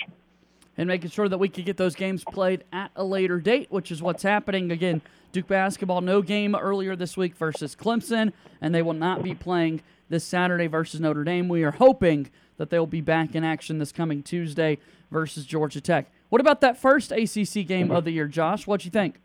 And 0.76 0.86
making 0.86 1.10
sure 1.10 1.28
that 1.28 1.38
we 1.38 1.48
could 1.48 1.64
get 1.64 1.76
those 1.76 1.96
games 1.96 2.24
played 2.24 2.64
at 2.72 2.92
a 2.94 3.04
later 3.04 3.40
date, 3.40 3.66
which 3.70 3.90
is 3.90 4.00
what's 4.00 4.22
happening. 4.22 4.70
Again, 4.70 5.02
Duke 5.32 5.48
basketball, 5.48 6.00
no 6.00 6.22
game 6.22 6.54
earlier 6.54 6.94
this 6.94 7.16
week 7.16 7.34
versus 7.36 7.74
Clemson, 7.74 8.32
and 8.60 8.74
they 8.74 8.80
will 8.80 8.94
not 8.94 9.22
be 9.22 9.34
playing 9.34 9.82
this 10.08 10.24
Saturday 10.24 10.68
versus 10.68 11.00
Notre 11.00 11.24
Dame. 11.24 11.48
We 11.48 11.64
are 11.64 11.72
hoping 11.72 12.30
that 12.56 12.70
they'll 12.70 12.86
be 12.86 13.00
back 13.00 13.34
in 13.34 13.44
action 13.44 13.78
this 13.78 13.92
coming 13.92 14.22
Tuesday 14.22 14.78
versus 15.10 15.44
Georgia 15.46 15.80
Tech. 15.80 16.10
What 16.28 16.40
about 16.40 16.60
that 16.60 16.76
first 16.76 17.10
ACC 17.10 17.66
game 17.66 17.90
of 17.90 18.04
the 18.04 18.10
year, 18.10 18.26
Josh? 18.26 18.66
What 18.66 18.80
do 18.80 18.84
you 18.86 18.90
think? 18.90 19.20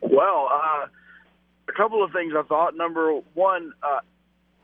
Well, 0.00 0.48
uh, 0.52 0.86
a 1.68 1.72
couple 1.76 2.04
of 2.04 2.12
things 2.12 2.34
I 2.36 2.42
thought. 2.42 2.76
Number 2.76 3.20
one, 3.34 3.72
uh, 3.82 4.00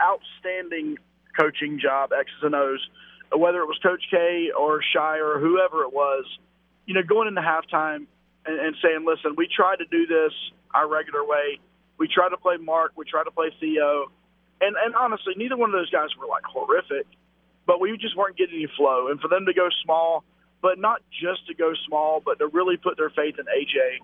outstanding 0.01 0.99
coaching 1.39 1.81
job, 1.81 2.11
X's 2.13 2.43
and 2.43 2.55
O's. 2.55 2.87
Whether 3.35 3.61
it 3.61 3.67
was 3.67 3.79
Coach 3.83 4.03
K 4.11 4.51
or 4.59 4.81
Scheyer 4.95 5.37
or 5.37 5.39
whoever 5.39 5.83
it 5.83 5.93
was, 5.93 6.25
you 6.87 6.95
know, 6.95 7.03
going 7.03 7.29
into 7.29 7.43
halftime 7.43 8.07
and, 8.47 8.59
and 8.59 8.77
saying, 8.83 9.05
"Listen, 9.07 9.35
we 9.37 9.49
tried 9.49 9.77
to 9.77 9.85
do 9.85 10.07
this 10.07 10.33
our 10.75 10.89
regular 10.89 11.25
way. 11.25 11.61
We 11.99 12.09
tried 12.09 12.31
to 12.31 12.39
play 12.39 12.57
Mark. 12.57 12.93
We 12.97 13.05
tried 13.05 13.25
to 13.25 13.31
play 13.31 13.53
Theo." 13.61 14.11
And, 14.61 14.77
and 14.83 14.95
honestly, 14.97 15.35
neither 15.37 15.57
one 15.57 15.71
of 15.71 15.75
those 15.75 15.91
guys 15.91 16.09
were 16.19 16.27
like 16.27 16.45
horrific, 16.45 17.07
but 17.67 17.81
we 17.81 17.97
just 17.99 18.17
weren't 18.17 18.37
getting 18.37 18.57
any 18.57 18.69
flow. 18.77 19.09
And 19.09 19.21
for 19.21 19.29
them 19.29 19.47
to 19.47 19.53
go 19.53 19.69
small, 19.85 20.25
but 20.61 20.79
not 20.79 21.03
just 21.11 21.47
to 21.47 21.55
go 21.55 21.73
small, 21.87 22.21
but 22.25 22.39
to 22.39 22.47
really 22.47 22.77
put 22.77 22.97
their 22.97 23.11
faith 23.11 23.37
in 23.39 23.45
AJ 23.47 23.99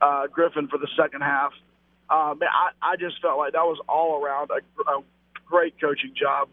uh, 0.00 0.26
Griffin 0.26 0.68
for 0.68 0.78
the 0.78 0.88
second 0.96 1.22
half. 1.22 1.52
Um, 2.10 2.40
I, 2.42 2.70
I 2.82 2.96
just 2.96 3.22
felt 3.22 3.38
like 3.38 3.52
that 3.52 3.64
was 3.64 3.78
all 3.88 4.22
around 4.22 4.50
a, 4.50 4.90
a 4.90 5.02
great 5.46 5.80
coaching 5.80 6.12
job. 6.14 6.48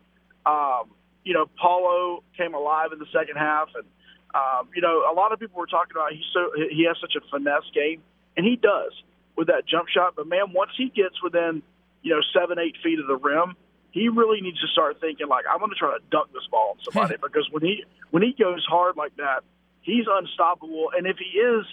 Um, 0.46 0.92
you 1.26 1.34
know, 1.34 1.50
Paolo 1.60 2.24
came 2.38 2.54
alive 2.54 2.92
in 2.94 3.00
the 3.00 3.08
second 3.12 3.36
half, 3.36 3.70
and 3.76 3.86
um, 4.34 4.70
you 4.76 4.82
know, 4.82 5.04
a 5.12 5.14
lot 5.14 5.34
of 5.34 5.40
people 5.40 5.60
were 5.60 5.68
talking 5.68 5.92
about 5.96 6.14
he's 6.14 6.24
so 6.34 6.52
he 6.56 6.86
has 6.86 6.98
such 7.02 7.16
a 7.16 7.22
finesse 7.30 7.70
game, 7.74 8.02
and 8.38 8.46
he 8.46 8.56
does 8.56 8.94
with 9.36 9.48
that 9.48 9.66
jump 9.68 9.90
shot. 9.90 10.14
But 10.16 10.28
man, 10.28 10.54
once 10.54 10.72
he 10.78 10.90
gets 10.90 11.22
within 11.22 11.62
you 12.04 12.14
know 12.14 12.22
seven 12.34 12.60
eight 12.60 12.76
feet 12.84 13.00
of 13.00 13.08
the 13.08 13.18
rim, 13.18 13.56
he 13.92 14.10
really 14.10 14.42
needs 14.42 14.60
to 14.62 14.68
start 14.68 15.02
thinking 15.02 15.28
like 15.28 15.46
I'm 15.50 15.60
going 15.60 15.72
to 15.72 15.76
try 15.80 15.98
to 15.98 16.04
dunk 16.12 16.32
this 16.34 16.46
ball 16.52 16.78
on 16.78 16.78
somebody 16.84 17.16
because 17.22 17.48
when 17.52 17.64
he 17.64 17.86
when 18.12 18.24
he 18.24 18.36
goes 18.38 18.66
hard 18.68 18.98
like 18.98 19.16
that, 19.18 19.42
he's 19.82 20.06
unstoppable. 20.10 20.92
And 20.96 21.08
if 21.08 21.18
he 21.18 21.40
is, 21.40 21.66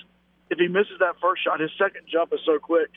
if 0.51 0.59
he 0.59 0.69
misses 0.69 0.99
that 1.01 1.17
first 1.21 1.45
shot, 1.45 1.61
his 1.61 1.71
second 1.79 2.07
jump 2.11 2.33
is 2.33 2.41
so 2.47 2.59
quick 2.59 2.91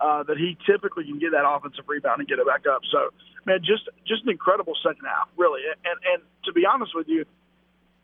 uh, 0.00 0.22
that 0.24 0.36
he 0.36 0.56
typically 0.66 1.04
can 1.04 1.18
get 1.18 1.32
that 1.32 1.48
offensive 1.48 1.84
rebound 1.88 2.20
and 2.20 2.28
get 2.28 2.38
it 2.38 2.46
back 2.46 2.66
up. 2.66 2.82
So, 2.90 3.10
man, 3.46 3.60
just 3.64 3.88
just 4.06 4.22
an 4.24 4.30
incredible 4.30 4.74
second 4.82 5.04
half, 5.06 5.28
really. 5.36 5.62
And 5.84 5.98
and 6.12 6.22
to 6.44 6.52
be 6.52 6.66
honest 6.66 6.94
with 6.94 7.08
you, 7.08 7.24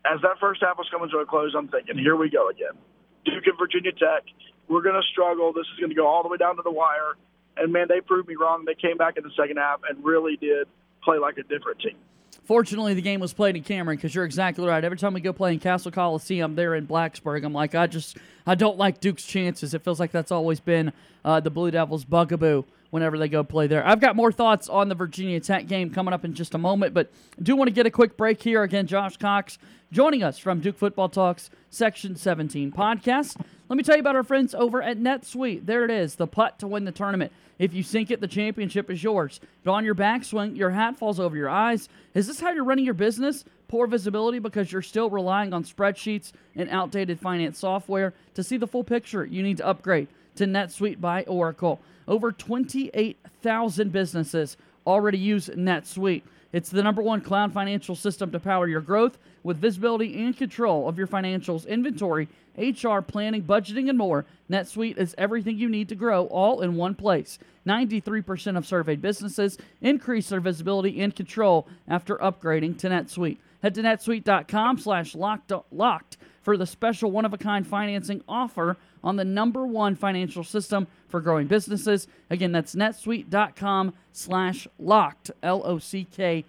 as 0.05 0.21
that 0.21 0.39
first 0.39 0.61
half 0.61 0.77
was 0.77 0.87
coming 0.91 1.09
to 1.09 1.17
a 1.19 1.25
close, 1.25 1.53
I'm 1.57 1.67
thinking, 1.67 1.97
here 1.97 2.15
we 2.15 2.29
go 2.29 2.49
again. 2.49 2.77
Duke 3.25 3.45
and 3.47 3.57
Virginia 3.57 3.91
Tech, 3.91 4.23
we're 4.67 4.83
going 4.83 4.95
to 4.95 5.07
struggle. 5.11 5.53
This 5.53 5.65
is 5.73 5.79
going 5.79 5.89
to 5.89 5.95
go 5.95 6.05
all 6.05 6.21
the 6.21 6.29
way 6.29 6.37
down 6.37 6.57
to 6.57 6.61
the 6.61 6.71
wire. 6.71 7.17
And 7.57 7.71
man, 7.71 7.87
they 7.89 8.01
proved 8.01 8.27
me 8.27 8.35
wrong. 8.35 8.65
They 8.65 8.75
came 8.75 8.97
back 8.97 9.17
in 9.17 9.23
the 9.23 9.31
second 9.37 9.57
half 9.57 9.81
and 9.89 10.03
really 10.03 10.37
did 10.37 10.67
play 11.03 11.17
like 11.17 11.37
a 11.37 11.43
different 11.43 11.79
team. 11.79 11.95
Fortunately, 12.43 12.93
the 12.93 13.01
game 13.01 13.19
was 13.19 13.33
played 13.33 13.55
in 13.55 13.63
Cameron 13.63 13.97
because 13.97 14.13
you're 14.13 14.25
exactly 14.25 14.67
right. 14.67 14.83
Every 14.83 14.97
time 14.97 15.13
we 15.13 15.21
go 15.21 15.33
play 15.33 15.53
in 15.53 15.59
Cassell 15.59 15.91
Coliseum, 15.91 16.55
there 16.55 16.75
in 16.75 16.85
Blacksburg, 16.85 17.43
I'm 17.43 17.53
like, 17.53 17.73
I 17.73 17.87
just, 17.87 18.17
I 18.45 18.53
don't 18.53 18.77
like 18.77 18.99
Duke's 18.99 19.25
chances. 19.25 19.73
It 19.73 19.83
feels 19.83 19.99
like 19.99 20.11
that's 20.11 20.31
always 20.31 20.59
been 20.59 20.93
uh, 21.23 21.39
the 21.39 21.49
Blue 21.49 21.71
Devils' 21.71 22.05
bugaboo 22.05 22.63
whenever 22.95 23.17
they 23.17 23.27
go 23.27 23.43
play 23.43 23.67
there. 23.67 23.85
I've 23.85 23.99
got 23.99 24.15
more 24.15 24.31
thoughts 24.31 24.69
on 24.69 24.87
the 24.87 24.95
Virginia 24.95 25.41
Tech 25.41 25.67
game 25.67 25.89
coming 25.89 26.13
up 26.13 26.23
in 26.23 26.33
just 26.33 26.55
a 26.55 26.57
moment, 26.57 26.93
but 26.93 27.11
do 27.43 27.53
want 27.53 27.67
to 27.67 27.73
get 27.73 27.85
a 27.85 27.91
quick 27.91 28.15
break 28.15 28.41
here. 28.41 28.63
Again, 28.63 28.87
Josh 28.87 29.17
Cox 29.17 29.57
joining 29.91 30.23
us 30.23 30.39
from 30.39 30.61
Duke 30.61 30.77
Football 30.77 31.09
Talks 31.09 31.49
Section 31.69 32.15
17 32.15 32.71
podcast. 32.71 33.35
Let 33.67 33.75
me 33.75 33.83
tell 33.83 33.97
you 33.97 33.99
about 33.99 34.15
our 34.15 34.23
friends 34.23 34.55
over 34.55 34.81
at 34.81 34.97
NetSuite. 34.97 35.65
There 35.65 35.83
it 35.83 35.91
is, 35.91 36.15
the 36.15 36.25
putt 36.25 36.57
to 36.59 36.67
win 36.67 36.85
the 36.85 36.93
tournament. 36.93 37.33
If 37.59 37.73
you 37.73 37.83
sink 37.83 38.11
it, 38.11 38.21
the 38.21 38.29
championship 38.29 38.89
is 38.89 39.03
yours. 39.03 39.41
But 39.65 39.73
on 39.73 39.83
your 39.83 39.95
backswing, 39.95 40.55
your 40.55 40.69
hat 40.69 40.97
falls 40.97 41.19
over 41.19 41.35
your 41.35 41.49
eyes. 41.49 41.89
Is 42.13 42.27
this 42.27 42.39
how 42.39 42.53
you're 42.53 42.63
running 42.63 42.85
your 42.85 42.93
business? 42.93 43.43
Poor 43.67 43.87
visibility 43.87 44.39
because 44.39 44.71
you're 44.71 44.81
still 44.81 45.09
relying 45.09 45.51
on 45.51 45.65
spreadsheets 45.65 46.31
and 46.55 46.69
outdated 46.69 47.19
finance 47.19 47.59
software. 47.59 48.13
To 48.35 48.43
see 48.43 48.55
the 48.55 48.67
full 48.67 48.85
picture, 48.85 49.25
you 49.25 49.43
need 49.43 49.57
to 49.57 49.67
upgrade 49.67 50.07
to 50.35 50.45
NetSuite 50.45 51.01
by 51.01 51.23
Oracle. 51.23 51.79
Over 52.07 52.31
28,000 52.31 53.91
businesses 53.91 54.57
already 54.85 55.17
use 55.17 55.49
NetSuite. 55.49 56.23
It's 56.51 56.69
the 56.69 56.83
number 56.83 57.01
one 57.01 57.21
cloud 57.21 57.53
financial 57.53 57.95
system 57.95 58.31
to 58.31 58.39
power 58.39 58.67
your 58.67 58.81
growth 58.81 59.17
with 59.43 59.57
visibility 59.57 60.23
and 60.23 60.37
control 60.37 60.87
of 60.87 60.97
your 60.97 61.07
financials, 61.07 61.67
inventory, 61.67 62.29
HR, 62.57 62.99
planning, 62.99 63.43
budgeting, 63.43 63.89
and 63.89 63.97
more. 63.97 64.25
NetSuite 64.49 64.97
is 64.97 65.15
everything 65.17 65.57
you 65.57 65.67
need 65.67 65.89
to 65.89 65.95
grow 65.95 66.27
all 66.27 66.61
in 66.61 66.75
one 66.75 66.95
place. 66.95 67.39
93% 67.67 68.57
of 68.57 68.65
surveyed 68.65 69.01
businesses 69.01 69.57
increase 69.81 70.29
their 70.29 70.39
visibility 70.39 71.01
and 71.01 71.15
control 71.15 71.67
after 71.87 72.15
upgrading 72.17 72.77
to 72.79 72.87
NetSuite. 72.87 73.39
Head 73.61 73.75
to 73.75 73.81
netsuite.com 73.81 74.77
slash 74.77 75.15
locked 75.15 76.17
for 76.41 76.55
the 76.55 76.67
special 76.67 77.11
one-of-a-kind 77.11 77.65
financing 77.65 78.23
offer 78.29 78.77
on 79.05 79.15
the 79.15 79.23
number 79.23 79.65
one 79.65 79.95
financial 79.95 80.43
system 80.43 80.87
for 81.07 81.21
growing 81.21 81.47
businesses. 81.47 82.07
Again, 82.29 82.51
that's 82.51 82.75
netsuite.com 82.75 83.93
slash 84.11 84.67
locked, 84.79 85.31
L-O-C-K-E-D. 85.43 86.45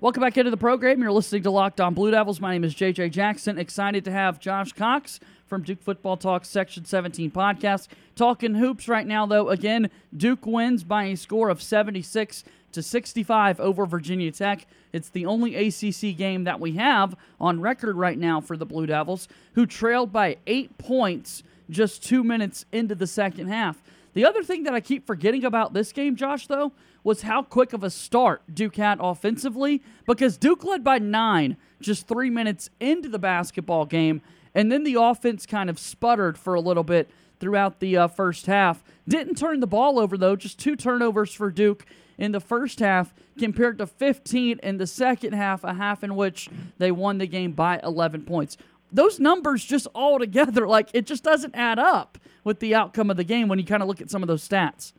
Welcome 0.00 0.20
back 0.20 0.36
into 0.36 0.50
the 0.50 0.58
program. 0.58 1.00
You're 1.00 1.12
listening 1.12 1.44
to 1.44 1.50
Locked 1.50 1.80
On 1.80 1.94
Blue 1.94 2.10
Devils. 2.10 2.38
My 2.38 2.52
name 2.52 2.62
is 2.62 2.74
JJ 2.74 3.10
Jackson. 3.10 3.58
Excited 3.58 4.04
to 4.04 4.12
have 4.12 4.38
Josh 4.38 4.72
Cox 4.72 5.18
from 5.46 5.62
Duke 5.62 5.80
Football 5.80 6.18
Talk 6.18 6.44
Section 6.44 6.84
17 6.84 7.30
podcast. 7.30 7.88
Talking 8.14 8.56
hoops 8.56 8.86
right 8.86 9.06
now, 9.06 9.24
though. 9.24 9.48
Again, 9.48 9.88
Duke 10.14 10.44
wins 10.44 10.84
by 10.84 11.04
a 11.04 11.16
score 11.16 11.48
of 11.48 11.62
76 11.62 12.44
to 12.74 12.82
65 12.82 13.58
over 13.60 13.86
Virginia 13.86 14.30
Tech. 14.30 14.66
It's 14.92 15.08
the 15.08 15.26
only 15.26 15.54
ACC 15.56 16.16
game 16.16 16.44
that 16.44 16.60
we 16.60 16.72
have 16.72 17.16
on 17.40 17.60
record 17.60 17.96
right 17.96 18.18
now 18.18 18.40
for 18.40 18.56
the 18.56 18.66
Blue 18.66 18.86
Devils, 18.86 19.28
who 19.54 19.66
trailed 19.66 20.12
by 20.12 20.36
eight 20.46 20.78
points 20.78 21.42
just 21.70 22.04
two 22.04 22.22
minutes 22.22 22.64
into 22.72 22.94
the 22.94 23.06
second 23.06 23.48
half. 23.48 23.82
The 24.12 24.24
other 24.24 24.42
thing 24.44 24.62
that 24.64 24.74
I 24.74 24.80
keep 24.80 25.06
forgetting 25.06 25.44
about 25.44 25.72
this 25.72 25.92
game, 25.92 26.14
Josh, 26.14 26.46
though, 26.46 26.72
was 27.02 27.22
how 27.22 27.42
quick 27.42 27.72
of 27.72 27.82
a 27.82 27.90
start 27.90 28.42
Duke 28.52 28.76
had 28.76 28.98
offensively 29.00 29.82
because 30.06 30.36
Duke 30.36 30.64
led 30.64 30.84
by 30.84 30.98
nine 30.98 31.56
just 31.80 32.06
three 32.06 32.30
minutes 32.30 32.70
into 32.80 33.08
the 33.08 33.18
basketball 33.18 33.84
game, 33.84 34.22
and 34.54 34.70
then 34.70 34.84
the 34.84 34.94
offense 34.94 35.46
kind 35.46 35.68
of 35.68 35.78
sputtered 35.78 36.38
for 36.38 36.54
a 36.54 36.60
little 36.60 36.84
bit 36.84 37.10
throughout 37.40 37.80
the 37.80 37.96
uh, 37.96 38.08
first 38.08 38.46
half. 38.46 38.82
Didn't 39.06 39.36
turn 39.36 39.60
the 39.60 39.66
ball 39.66 39.98
over, 39.98 40.16
though, 40.16 40.36
just 40.36 40.58
two 40.58 40.76
turnovers 40.76 41.32
for 41.32 41.50
Duke 41.50 41.84
in 42.18 42.32
the 42.32 42.40
first 42.40 42.80
half 42.80 43.12
compared 43.38 43.78
to 43.78 43.86
15 43.86 44.60
in 44.62 44.78
the 44.78 44.86
second 44.86 45.32
half, 45.32 45.64
a 45.64 45.74
half 45.74 46.04
in 46.04 46.14
which 46.14 46.48
they 46.78 46.92
won 46.92 47.18
the 47.18 47.26
game 47.26 47.52
by 47.52 47.80
11 47.82 48.24
points. 48.24 48.56
Those 48.92 49.18
numbers 49.18 49.64
just 49.64 49.86
all 49.94 50.18
together, 50.18 50.66
like 50.68 50.88
it 50.92 51.06
just 51.06 51.24
doesn't 51.24 51.54
add 51.54 51.78
up 51.78 52.18
with 52.44 52.60
the 52.60 52.74
outcome 52.74 53.10
of 53.10 53.16
the 53.16 53.24
game 53.24 53.48
when 53.48 53.58
you 53.58 53.64
kind 53.64 53.82
of 53.82 53.88
look 53.88 54.00
at 54.00 54.10
some 54.10 54.22
of 54.22 54.28
those 54.28 54.46
stats. 54.46 54.92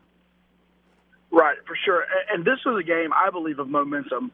Right, 1.31 1.57
for 1.67 1.77
sure. 1.83 2.05
And 2.31 2.45
this 2.45 2.59
was 2.65 2.79
a 2.79 2.83
game, 2.83 3.11
I 3.13 3.29
believe, 3.29 3.59
of 3.59 3.67
momentum. 3.67 4.31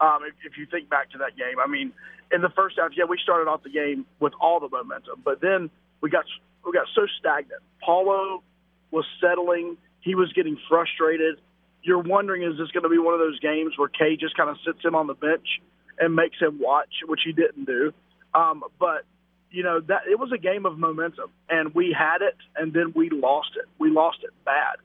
Um, 0.00 0.18
if, 0.26 0.34
if 0.44 0.58
you 0.58 0.66
think 0.66 0.90
back 0.90 1.10
to 1.10 1.18
that 1.18 1.36
game, 1.36 1.56
I 1.62 1.66
mean, 1.66 1.92
in 2.32 2.42
the 2.42 2.50
first 2.50 2.76
half, 2.78 2.90
yeah, 2.96 3.04
we 3.04 3.18
started 3.22 3.48
off 3.48 3.62
the 3.62 3.70
game 3.70 4.04
with 4.20 4.32
all 4.40 4.60
the 4.60 4.68
momentum, 4.68 5.22
but 5.24 5.40
then 5.40 5.70
we 6.00 6.10
got 6.10 6.24
we 6.64 6.72
got 6.72 6.86
so 6.94 7.06
stagnant. 7.18 7.62
Paolo 7.82 8.42
was 8.90 9.04
settling; 9.20 9.76
he 10.00 10.14
was 10.14 10.32
getting 10.32 10.58
frustrated. 10.68 11.40
You're 11.82 12.02
wondering, 12.02 12.42
is 12.42 12.56
this 12.58 12.70
going 12.70 12.84
to 12.84 12.88
be 12.88 12.98
one 12.98 13.12
of 13.12 13.20
those 13.20 13.38
games 13.40 13.74
where 13.76 13.88
K 13.88 14.16
just 14.16 14.36
kind 14.36 14.48
of 14.48 14.56
sits 14.64 14.82
him 14.82 14.94
on 14.94 15.06
the 15.06 15.14
bench 15.14 15.46
and 15.98 16.14
makes 16.14 16.38
him 16.40 16.58
watch, 16.58 17.02
which 17.06 17.20
he 17.24 17.32
didn't 17.32 17.66
do. 17.66 17.92
Um, 18.34 18.64
but 18.80 19.04
you 19.50 19.62
know 19.62 19.80
that 19.80 20.02
it 20.10 20.18
was 20.18 20.32
a 20.32 20.38
game 20.38 20.66
of 20.66 20.78
momentum, 20.78 21.30
and 21.48 21.74
we 21.74 21.94
had 21.96 22.22
it, 22.22 22.36
and 22.56 22.72
then 22.72 22.92
we 22.96 23.10
lost 23.10 23.50
it. 23.56 23.66
We 23.78 23.90
lost 23.90 24.18
it 24.22 24.30
bad. 24.44 24.76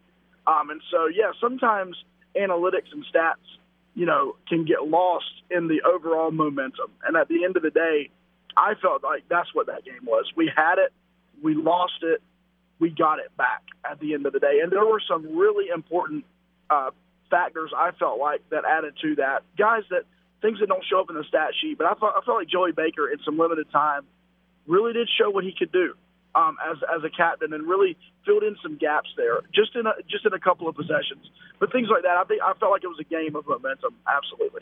Um, 0.50 0.70
and 0.70 0.82
so, 0.90 1.08
yeah, 1.08 1.32
sometimes 1.40 1.96
analytics 2.36 2.92
and 2.92 3.06
stats, 3.14 3.46
you 3.94 4.06
know, 4.06 4.36
can 4.48 4.66
get 4.66 4.88
lost 4.88 5.44
in 5.52 5.68
the 5.68 5.82
overall 5.82 6.32
momentum. 6.32 6.92
And 7.06 7.16
at 7.16 7.28
the 7.28 7.44
end 7.44 7.56
of 7.56 7.64
the 7.64 7.70
day, 7.70 8.10
I 8.58 8.74
felt 8.82 9.04
like 9.04 9.24
that's 9.30 9.54
what 9.54 9.68
that 9.68 9.86
game 9.86 10.06
was. 10.06 10.26
We 10.36 10.52
had 10.56 10.80
it, 10.80 10.92
we 11.42 11.56
lost 11.56 12.02
it, 12.02 12.22
we 12.80 12.90
got 12.90 13.20
it 13.20 13.36
back 13.38 13.64
at 13.90 14.00
the 14.00 14.14
end 14.14 14.26
of 14.26 14.34
the 14.34 14.40
day. 14.40 14.60
And 14.64 14.72
there 14.72 14.86
were 14.86 15.02
some 15.08 15.38
really 15.38 15.70
important 15.70 16.26
uh, 16.70 16.92
factors 17.30 17.72
I 17.76 17.92
felt 17.92 18.20
like 18.20 18.42
that 18.50 18.64
added 18.66 18.94
to 19.02 19.16
that. 19.16 19.44
Guys 19.58 19.84
that 19.90 20.04
things 20.42 20.60
that 20.60 20.68
don't 20.68 20.84
show 20.90 21.02
up 21.02 21.10
in 21.10 21.16
the 21.16 21.26
stat 21.28 21.52
sheet, 21.62 21.78
but 21.78 21.86
I 21.88 21.94
felt, 22.00 22.14
I 22.16 22.22
felt 22.26 22.38
like 22.38 22.48
Joey 22.48 22.72
Baker 22.72 23.10
in 23.10 23.20
some 23.26 23.38
limited 23.38 23.70
time 23.72 24.04
really 24.68 24.94
did 24.94 25.10
show 25.20 25.30
what 25.30 25.44
he 25.44 25.54
could 25.58 25.72
do 25.72 25.94
um, 26.36 26.58
as 26.72 26.78
as 26.96 27.04
a 27.04 27.10
captain 27.10 27.54
and 27.54 27.68
really 27.68 27.98
filled 28.26 28.44
in 28.44 28.56
some 28.62 28.78
gaps 28.78 29.10
there, 29.18 29.42
just 29.54 29.76
in 29.76 29.86
a, 29.86 29.94
just 30.10 30.26
in 30.26 30.34
a 30.34 30.40
couple 30.40 30.68
of 30.68 30.76
possessions. 30.76 31.26
But 31.60 31.72
things 31.72 31.90
like 31.92 32.04
that, 32.04 32.18
I 32.18 32.24
think 32.24 32.42
I 32.42 32.54
felt 32.54 32.72
like 32.72 32.84
it 32.84 32.88
was 32.88 33.00
a 33.00 33.10
game 33.10 33.36
of 33.36 33.48
momentum. 33.48 33.96
Absolutely. 34.08 34.62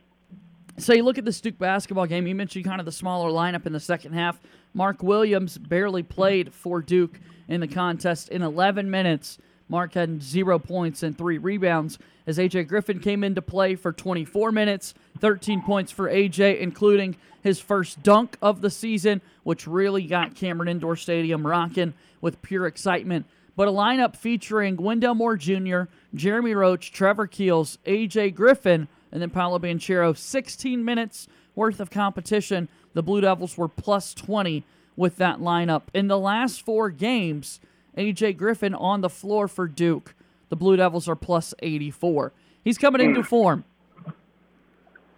So 0.80 0.94
you 0.94 1.04
look 1.04 1.18
at 1.18 1.26
this 1.26 1.42
Duke 1.42 1.58
basketball 1.58 2.06
game. 2.06 2.28
You 2.28 2.36
mentioned 2.36 2.66
kind 2.66 2.80
of 2.80 2.86
the 2.86 2.92
smaller 2.92 3.32
lineup 3.32 3.66
in 3.66 3.74
the 3.74 3.80
second 3.80 4.14
half. 4.14 4.40
Mark 4.76 5.02
Williams 5.02 5.58
barely 5.58 6.04
played 6.04 6.54
for 6.54 6.84
Duke 6.84 7.20
in 7.48 7.62
the 7.62 7.68
contest 7.68 8.30
in 8.30 8.44
11 8.44 8.92
minutes. 8.92 9.40
Mark 9.70 9.96
had 9.96 10.22
zero 10.22 10.60
points 10.60 11.02
and 11.02 11.18
three 11.18 11.40
rebounds 11.40 11.98
as 12.28 12.38
AJ 12.38 12.68
Griffin 12.68 13.00
came 13.00 13.24
into 13.24 13.42
play 13.42 13.74
for 13.74 13.92
24 13.92 14.52
minutes, 14.52 14.94
13 15.20 15.64
points 15.64 15.92
for 15.92 16.10
AJ, 16.10 16.60
including 16.60 17.18
his 17.42 17.60
first 17.60 18.04
dunk 18.04 18.38
of 18.40 18.62
the 18.62 18.70
season, 18.70 19.22
which 19.44 19.66
really 19.66 20.06
got 20.06 20.36
Cameron 20.36 20.70
Indoor 20.70 20.96
Stadium 20.96 21.48
rocking 21.48 21.96
with 22.22 22.42
pure 22.44 22.68
excitement. 22.68 23.26
But 23.56 23.68
a 23.68 23.72
lineup 23.72 24.16
featuring 24.16 24.78
Wendell 24.78 25.16
Moore 25.16 25.38
Jr., 25.38 25.84
Jeremy 26.14 26.54
Roach, 26.54 26.92
Trevor 26.92 27.26
Keels, 27.26 27.80
AJ 27.88 28.36
Griffin, 28.36 28.88
and 29.18 29.22
then 29.24 29.32
Paolo 29.32 29.58
Banchero. 29.58 30.16
16 30.16 30.86
minutes 30.86 31.28
worth 31.56 31.80
of 31.80 31.90
competition. 31.90 32.70
The 32.94 33.02
Blue 33.02 33.20
Devils 33.20 33.58
were 33.58 33.68
plus 33.68 34.14
20 34.14 34.64
with 34.96 35.16
that 35.18 35.40
lineup. 35.40 35.86
In 35.92 36.08
the 36.08 36.20
last 36.20 36.62
four 36.62 36.92
games, 36.92 37.60
AJ 37.98 38.38
Griffin 38.38 38.76
on 38.76 39.02
the 39.02 39.10
floor 39.10 39.48
for 39.48 39.68
Duke. 39.68 40.14
The 40.50 40.56
Blue 40.56 40.76
Devils 40.76 41.08
are 41.08 41.16
plus 41.16 41.56
84. 41.64 42.32
He's 42.64 42.78
coming 42.78 43.02
into 43.02 43.22
hmm. 43.22 43.28
form. 43.28 43.64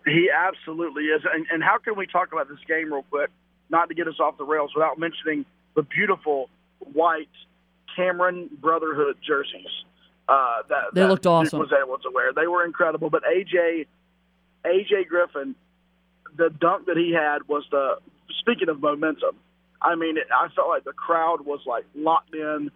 He 0.05 0.29
absolutely 0.33 1.03
is. 1.03 1.21
And, 1.33 1.45
and 1.51 1.61
how 1.61 1.77
can 1.77 1.97
we 1.97 2.07
talk 2.07 2.31
about 2.31 2.47
this 2.47 2.59
game 2.69 2.93
real 2.93 3.03
quick, 3.03 3.29
not 3.69 3.89
to 3.89 3.95
get 3.95 4.07
us 4.07 4.17
off 4.21 4.37
the 4.37 4.45
rails, 4.45 4.71
without 4.73 4.97
mentioning 4.97 5.43
the 5.75 5.81
beautiful 5.81 6.49
white 6.93 7.27
Cameron 7.97 8.49
Brotherhood 8.61 9.17
jerseys 9.27 9.83
uh, 10.29 10.61
that 10.69 10.83
they 10.93 11.01
that 11.01 11.07
looked 11.07 11.25
awesome. 11.25 11.59
was 11.59 11.71
able 11.73 11.97
to 11.97 12.11
wear. 12.13 12.31
They 12.33 12.45
were 12.45 12.63
incredible. 12.63 13.09
But 13.09 13.23
AJ 13.23 13.87
AJ 14.63 15.07
Griffin, 15.07 15.55
the 16.37 16.49
dunk 16.49 16.85
that 16.85 16.97
he 16.97 17.11
had 17.13 17.47
was 17.47 17.63
the 17.71 17.97
speaking 18.39 18.69
of 18.69 18.79
momentum. 18.79 19.35
I 19.81 19.95
mean, 19.95 20.17
it, 20.17 20.27
I 20.31 20.49
felt 20.49 20.69
like 20.69 20.83
the 20.83 20.93
crowd 20.93 21.41
was 21.45 21.61
like 21.65 21.85
locked 21.95 22.35
in, 22.35 22.69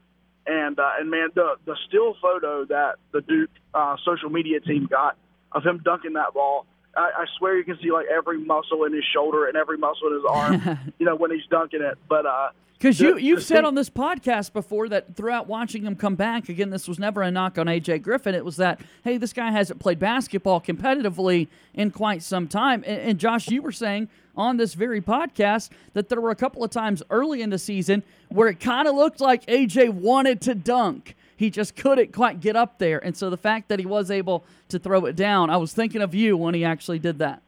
and 0.48 0.80
uh, 0.80 0.92
and 1.00 1.12
man, 1.12 1.30
the 1.36 1.56
the 1.66 1.76
still 1.88 2.16
photo 2.20 2.66
that 2.66 2.96
the 3.12 3.22
Duke 3.22 3.52
uh, 3.74 3.98
social 4.04 4.30
media 4.30 4.60
team 4.60 4.88
got 4.90 5.16
of 5.52 5.64
him 5.64 5.82
dunking 5.84 6.14
that 6.14 6.34
ball. 6.34 6.66
I, 6.98 7.12
I 7.20 7.26
swear 7.38 7.58
you 7.58 7.64
can 7.64 7.78
see 7.84 7.92
like 7.92 8.08
every 8.08 8.40
muscle 8.40 8.84
in 8.86 8.94
his 8.94 9.04
shoulder 9.14 9.46
and 9.48 9.58
every 9.58 9.78
muscle 9.78 10.08
in 10.08 10.14
his 10.16 10.24
arm, 10.28 10.94
you 11.00 11.06
know, 11.06 11.16
when 11.16 11.32
he's 11.32 11.46
dunking 11.50 11.82
it. 11.82 11.98
But 12.10 12.26
uh, 12.26 12.50
Because 12.84 13.00
you, 13.00 13.18
you've 13.18 13.40
the 13.40 13.46
said 13.46 13.56
thing- 13.60 13.66
on 13.66 13.76
this 13.76 13.90
podcast 13.90 14.52
before 14.52 14.90
that 14.90 15.16
throughout 15.16 15.48
watching 15.48 15.84
him 15.84 15.96
come 15.96 16.16
back, 16.16 16.50
again, 16.50 16.70
this 16.70 16.86
was 16.86 17.00
never 17.00 17.22
a 17.22 17.32
knock 17.32 17.58
on 17.58 17.68
AJ 17.68 18.02
Griffin. 18.02 18.36
It 18.36 18.44
was 18.44 18.58
that, 18.58 18.82
hey, 19.06 19.16
this 19.16 19.32
guy 19.32 19.52
hasn't 19.52 19.80
played 19.80 20.00
basketball 20.00 20.60
competitively 20.60 21.48
in 21.74 21.92
quite 21.92 22.22
some 22.24 22.46
time. 22.50 22.84
And, 22.86 23.00
and 23.00 23.20
Josh, 23.20 23.48
you 23.48 23.62
were 23.62 23.72
saying 23.72 24.10
on 24.36 24.58
this 24.58 24.74
very 24.74 25.00
podcast 25.00 25.70
that 25.94 26.10
there 26.10 26.20
were 26.20 26.32
a 26.32 26.36
couple 26.36 26.62
of 26.62 26.72
times 26.72 27.02
early 27.10 27.42
in 27.42 27.52
the 27.52 27.58
season 27.58 28.04
where 28.28 28.50
it 28.50 28.60
kind 28.60 28.86
of 28.86 28.96
looked 28.96 29.22
like 29.22 29.46
AJ 29.46 29.92
wanted 29.92 30.42
to 30.42 30.54
dunk. 30.54 31.16
He 31.38 31.50
just 31.50 31.78
couldn't 31.78 32.12
quite 32.12 32.42
get 32.42 32.58
up 32.58 32.80
there. 32.80 33.00
And 33.00 33.16
so 33.16 33.30
the 33.30 33.38
fact 33.38 33.70
that 33.70 33.80
he 33.80 33.86
was 33.86 34.12
able 34.12 34.44
to 34.68 34.78
throw 34.78 35.06
it 35.06 35.16
down, 35.16 35.50
I 35.50 35.56
was 35.56 35.72
thinking 35.72 36.02
of 36.02 36.14
you 36.14 36.36
when 36.36 36.54
he 36.54 36.66
actually 36.66 37.00
did 37.00 37.20
that. 37.20 37.44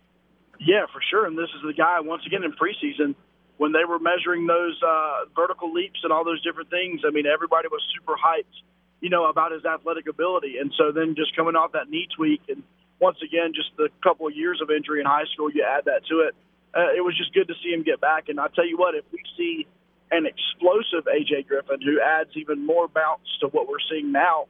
Yeah, 0.61 0.85
for 0.93 1.01
sure. 1.09 1.25
And 1.25 1.37
this 1.37 1.49
is 1.57 1.61
the 1.67 1.73
guy 1.73 1.99
once 1.99 2.25
again 2.25 2.45
in 2.45 2.53
preseason 2.53 3.15
when 3.57 3.71
they 3.71 3.85
were 3.87 3.99
measuring 3.99 4.47
those 4.47 4.79
uh, 4.83 5.25
vertical 5.35 5.71
leaps 5.71 5.99
and 6.03 6.11
all 6.11 6.23
those 6.23 6.41
different 6.43 6.69
things. 6.69 7.01
I 7.07 7.11
mean, 7.11 7.25
everybody 7.25 7.67
was 7.69 7.81
super 7.95 8.13
hyped, 8.13 8.51
you 8.99 9.09
know, 9.09 9.25
about 9.29 9.51
his 9.51 9.63
athletic 9.63 10.07
ability. 10.07 10.57
And 10.59 10.73
so 10.77 10.91
then 10.91 11.15
just 11.15 11.35
coming 11.35 11.55
off 11.55 11.71
that 11.71 11.89
knee 11.89 12.07
tweak 12.15 12.41
and 12.49 12.63
once 12.99 13.17
again 13.23 13.51
just 13.53 13.69
the 13.77 13.89
couple 14.03 14.27
of 14.27 14.35
years 14.35 14.59
of 14.61 14.69
injury 14.71 14.99
in 14.99 15.05
high 15.05 15.25
school, 15.33 15.51
you 15.51 15.63
add 15.63 15.85
that 15.85 16.05
to 16.07 16.27
it. 16.27 16.35
Uh, 16.75 16.91
it 16.95 17.03
was 17.03 17.15
just 17.17 17.33
good 17.33 17.47
to 17.47 17.53
see 17.63 17.69
him 17.69 17.83
get 17.83 18.01
back. 18.01 18.27
And 18.27 18.39
I 18.39 18.47
tell 18.47 18.67
you 18.67 18.77
what, 18.77 18.95
if 18.95 19.05
we 19.11 19.19
see 19.37 19.67
an 20.11 20.25
explosive 20.25 21.07
AJ 21.07 21.47
Griffin 21.47 21.81
who 21.81 21.99
adds 22.01 22.29
even 22.35 22.65
more 22.65 22.87
bounce 22.87 23.27
to 23.39 23.47
what 23.47 23.67
we're 23.67 23.83
seeing 23.89 24.11
now, 24.11 24.45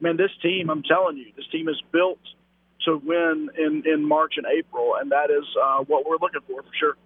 man, 0.00 0.16
this 0.16 0.30
team, 0.42 0.70
I'm 0.70 0.82
telling 0.82 1.16
you, 1.16 1.32
this 1.36 1.46
team 1.50 1.68
is 1.68 1.80
built 1.92 2.20
to 2.84 2.96
win 2.96 3.50
in, 3.58 3.82
in 3.86 4.04
March 4.04 4.34
and 4.36 4.46
April, 4.46 4.94
and 5.00 5.10
that 5.12 5.30
is 5.30 5.44
uh, 5.60 5.78
what 5.84 6.06
we're 6.06 6.18
looking 6.20 6.42
for 6.46 6.62
for 6.62 6.74
sure. 6.78 6.96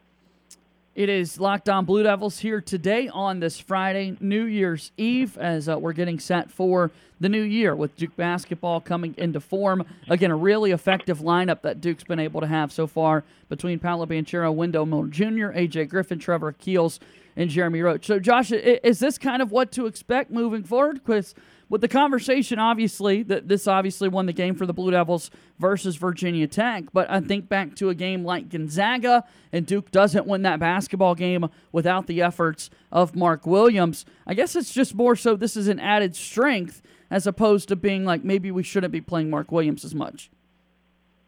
It 0.99 1.09
is 1.09 1.39
Locked 1.39 1.69
On 1.69 1.85
Blue 1.85 2.03
Devils 2.03 2.41
here 2.41 2.61
today 2.61 3.07
on 3.07 3.39
this 3.39 3.57
Friday, 3.61 4.17
New 4.19 4.43
Year's 4.43 4.91
Eve, 4.97 5.39
as 5.39 5.69
uh, 5.69 5.79
we're 5.79 5.93
getting 5.93 6.19
set 6.19 6.51
for 6.51 6.91
the 7.21 7.29
new 7.29 7.43
year 7.43 7.77
with 7.77 7.95
Duke 7.95 8.17
basketball 8.17 8.81
coming 8.81 9.15
into 9.17 9.39
form. 9.39 9.87
Again, 10.09 10.33
a 10.33 10.37
really 10.37 10.73
effective 10.73 11.21
lineup 11.21 11.63
that 11.63 11.81
Duke's 11.81 12.03
been 12.03 12.19
able 12.19 12.41
to 12.41 12.49
have 12.49 12.73
so 12.73 12.89
far 12.89 13.23
between 13.49 13.79
Paolo 13.79 14.07
Banchero, 14.07 14.53
Wendell 14.53 14.87
Moore 14.87 15.07
Jr., 15.07 15.53
AJ 15.55 15.89
Griffin, 15.89 16.19
Trevor 16.19 16.51
Keels, 16.51 16.99
and 17.37 17.49
Jeremy 17.49 17.81
Roach. 17.81 18.05
So, 18.05 18.19
Josh, 18.19 18.51
is 18.51 18.99
this 18.99 19.19
kind 19.19 19.41
of 19.41 19.53
what 19.53 19.71
to 19.71 19.87
expect 19.87 20.33
moving 20.33 20.65
forward? 20.65 20.95
Because 20.95 21.33
with 21.69 21.81
the 21.81 21.89
conversation, 21.89 22.59
obviously, 22.59 23.23
that 23.25 23.49
this 23.49 23.67
obviously 23.67 24.09
won 24.09 24.27
the 24.27 24.33
game 24.33 24.55
for 24.55 24.65
the 24.65 24.73
Blue 24.73 24.91
Devils 24.91 25.31
versus 25.59 25.97
Virginia 25.97 26.47
Tech. 26.47 26.85
But 26.93 27.11
I 27.11 27.21
think 27.21 27.49
back 27.49 27.77
to 27.77 27.91
a 27.91 27.95
game 27.95 28.25
like 28.25 28.49
Gonzaga, 28.49 29.25
and 29.53 29.67
Duke 29.67 29.91
doesn't 29.91 30.27
win 30.27 30.43
that 30.43 30.61
basketball 30.61 31.15
game 31.15 31.49
without 31.73 32.07
the 32.07 32.23
efforts 32.23 32.71
of 32.91 33.15
Mark 33.15 33.47
Williams. 33.47 34.07
I 34.27 34.35
guess 34.35 34.57
it's 34.57 34.73
just 34.73 34.95
more 34.95 35.15
so 35.15 35.37
this 35.37 35.57
is 35.57 35.69
an 35.69 35.79
added 35.79 36.17
strength 36.17 36.81
as 37.11 37.27
opposed 37.27 37.69
to 37.69 37.77
being 37.77 38.05
like 38.05 38.25
maybe 38.25 38.51
we 38.51 38.63
shouldn't 38.63 38.93
be 38.93 39.01
playing 39.01 39.31
Mark 39.31 39.53
Williams 39.53 39.85
as 39.85 39.95
much. 39.95 40.31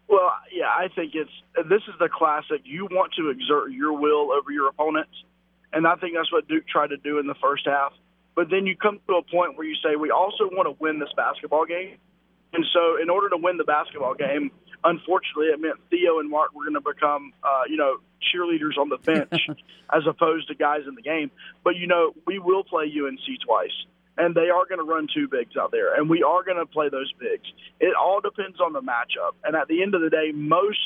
Well, 0.07 0.31
yeah, 0.51 0.67
I 0.67 0.87
think 0.93 1.13
it's 1.15 1.31
this 1.69 1.81
is 1.87 1.93
the 1.99 2.09
classic. 2.09 2.61
You 2.63 2.87
want 2.91 3.13
to 3.17 3.29
exert 3.29 3.71
your 3.71 3.93
will 3.93 4.31
over 4.31 4.51
your 4.51 4.67
opponents, 4.67 5.13
and 5.71 5.87
I 5.87 5.95
think 5.95 6.15
that's 6.15 6.31
what 6.31 6.47
Duke 6.47 6.67
tried 6.67 6.87
to 6.87 6.97
do 6.97 7.19
in 7.19 7.27
the 7.27 7.35
first 7.41 7.65
half. 7.65 7.93
But 8.35 8.49
then 8.49 8.65
you 8.65 8.75
come 8.75 8.99
to 9.07 9.15
a 9.15 9.23
point 9.23 9.57
where 9.57 9.67
you 9.67 9.75
say 9.83 9.95
we 9.95 10.11
also 10.11 10.45
want 10.51 10.67
to 10.67 10.75
win 10.81 10.99
this 10.99 11.09
basketball 11.15 11.65
game, 11.65 11.97
and 12.53 12.65
so 12.73 12.97
in 13.01 13.09
order 13.09 13.29
to 13.29 13.37
win 13.37 13.57
the 13.57 13.63
basketball 13.63 14.13
game, 14.13 14.51
unfortunately, 14.83 15.47
it 15.47 15.59
meant 15.59 15.75
Theo 15.89 16.19
and 16.19 16.29
Mark 16.29 16.53
were 16.53 16.63
going 16.63 16.75
to 16.75 16.81
become, 16.81 17.33
uh, 17.43 17.63
you 17.67 17.77
know, 17.77 17.97
cheerleaders 18.21 18.77
on 18.79 18.89
the 18.89 18.97
bench 18.97 19.47
as 19.93 20.03
opposed 20.07 20.47
to 20.47 20.55
guys 20.55 20.81
in 20.87 20.95
the 20.95 21.01
game. 21.01 21.31
But 21.63 21.75
you 21.75 21.87
know, 21.87 22.13
we 22.25 22.39
will 22.39 22.63
play 22.63 22.85
UNC 22.85 23.41
twice, 23.45 23.75
and 24.17 24.35
they 24.35 24.49
are 24.49 24.65
going 24.65 24.79
to 24.79 24.85
run 24.85 25.07
two 25.13 25.27
bigs 25.27 25.57
out 25.57 25.71
there, 25.71 25.95
and 25.95 26.09
we 26.09 26.23
are 26.23 26.43
going 26.43 26.57
to 26.57 26.65
play 26.65 26.89
those 26.89 27.11
bigs. 27.19 27.47
It 27.79 27.95
all 27.95 28.21
depends 28.21 28.59
on 28.59 28.73
the 28.73 28.81
matchup, 28.81 29.33
and 29.43 29.55
at 29.55 29.67
the 29.67 29.81
end 29.81 29.95
of 29.95 30.01
the 30.01 30.09
day, 30.09 30.31
most 30.33 30.79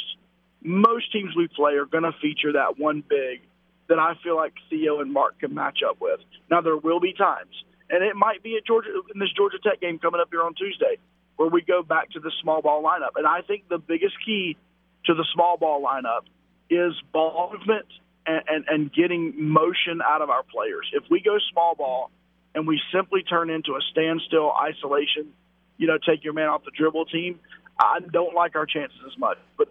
most 0.62 1.12
teams 1.12 1.36
we 1.36 1.48
play 1.48 1.74
are 1.74 1.86
going 1.86 2.04
to 2.04 2.14
feature 2.20 2.54
that 2.54 2.80
one 2.80 3.04
big 3.08 3.42
that 3.88 4.00
I 4.00 4.14
feel 4.24 4.36
like 4.36 4.54
Theo 4.70 5.00
and 5.00 5.12
Mark 5.12 5.40
can 5.40 5.54
match 5.54 5.80
up 5.88 5.98
with. 6.00 6.20
Now 6.50 6.62
there 6.62 6.78
will 6.78 7.00
be 7.00 7.14
times, 7.14 7.54
and 7.90 8.04
it 8.04 8.16
might 8.16 8.42
be 8.44 8.58
at 8.58 8.66
Georgia 8.66 8.90
in 9.14 9.20
this 9.20 9.32
Georgia 9.36 9.58
Tech 9.64 9.82
game 9.82 10.00
coming 10.00 10.20
up 10.22 10.30
here 10.32 10.42
on 10.42 10.54
Tuesday, 10.56 10.98
where 11.36 11.50
we 11.50 11.62
go 11.62 11.84
back 11.84 12.12
to 12.12 12.20
the 12.20 12.32
small 12.42 12.62
ball 12.62 12.84
lineup. 12.84 13.12
And 13.16 13.28
I 13.28 13.42
think 13.42 13.68
the 13.70 13.78
biggest 13.78 14.16
key 14.26 14.58
to 15.06 15.14
the 15.14 15.26
small 15.34 15.58
ball 15.58 15.84
lineup 15.84 16.24
is 16.70 16.94
ball 17.14 17.52
movement 17.54 17.86
and, 18.26 18.42
and, 18.48 18.66
and 18.68 18.94
getting 18.94 19.34
motion 19.38 20.02
out 20.04 20.22
of 20.22 20.30
our 20.30 20.44
players. 20.44 20.90
If 20.94 21.04
we 21.10 21.22
go 21.22 21.38
small 21.52 21.76
ball 21.76 22.12
and 22.56 22.68
we 22.68 22.82
simply 22.94 23.22
turn 23.22 23.50
into 23.50 23.74
a 23.74 23.82
standstill 23.92 24.52
isolation, 24.52 25.34
you 25.78 25.88
know, 25.88 25.98
take 25.98 26.24
your 26.24 26.34
man 26.34 26.48
off 26.48 26.64
the 26.64 26.72
dribble 26.72 27.06
team, 27.06 27.40
I 27.80 28.00
don't 28.00 28.34
like 28.34 28.56
our 28.56 28.66
chances 28.66 28.98
as 29.06 29.18
much. 29.20 29.38
But 29.58 29.70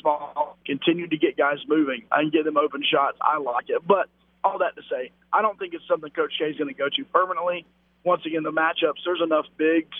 small, 0.00 0.58
continue 0.66 1.08
to 1.08 1.16
get 1.16 1.36
guys 1.36 1.58
moving 1.68 2.04
and 2.12 2.32
get 2.32 2.44
them 2.44 2.56
open 2.56 2.82
shots. 2.82 3.18
I 3.20 3.38
like 3.38 3.68
it. 3.68 3.86
But 3.86 4.08
all 4.42 4.58
that 4.58 4.76
to 4.76 4.82
say, 4.90 5.10
I 5.32 5.42
don't 5.42 5.58
think 5.58 5.74
it's 5.74 5.86
something 5.88 6.10
Coach 6.10 6.32
is 6.40 6.56
going 6.56 6.68
to 6.68 6.74
go 6.74 6.88
to 6.88 7.04
permanently. 7.06 7.66
Once 8.04 8.22
again, 8.26 8.42
the 8.42 8.52
matchups, 8.52 9.00
there's 9.04 9.22
enough 9.22 9.46
bigs 9.56 9.96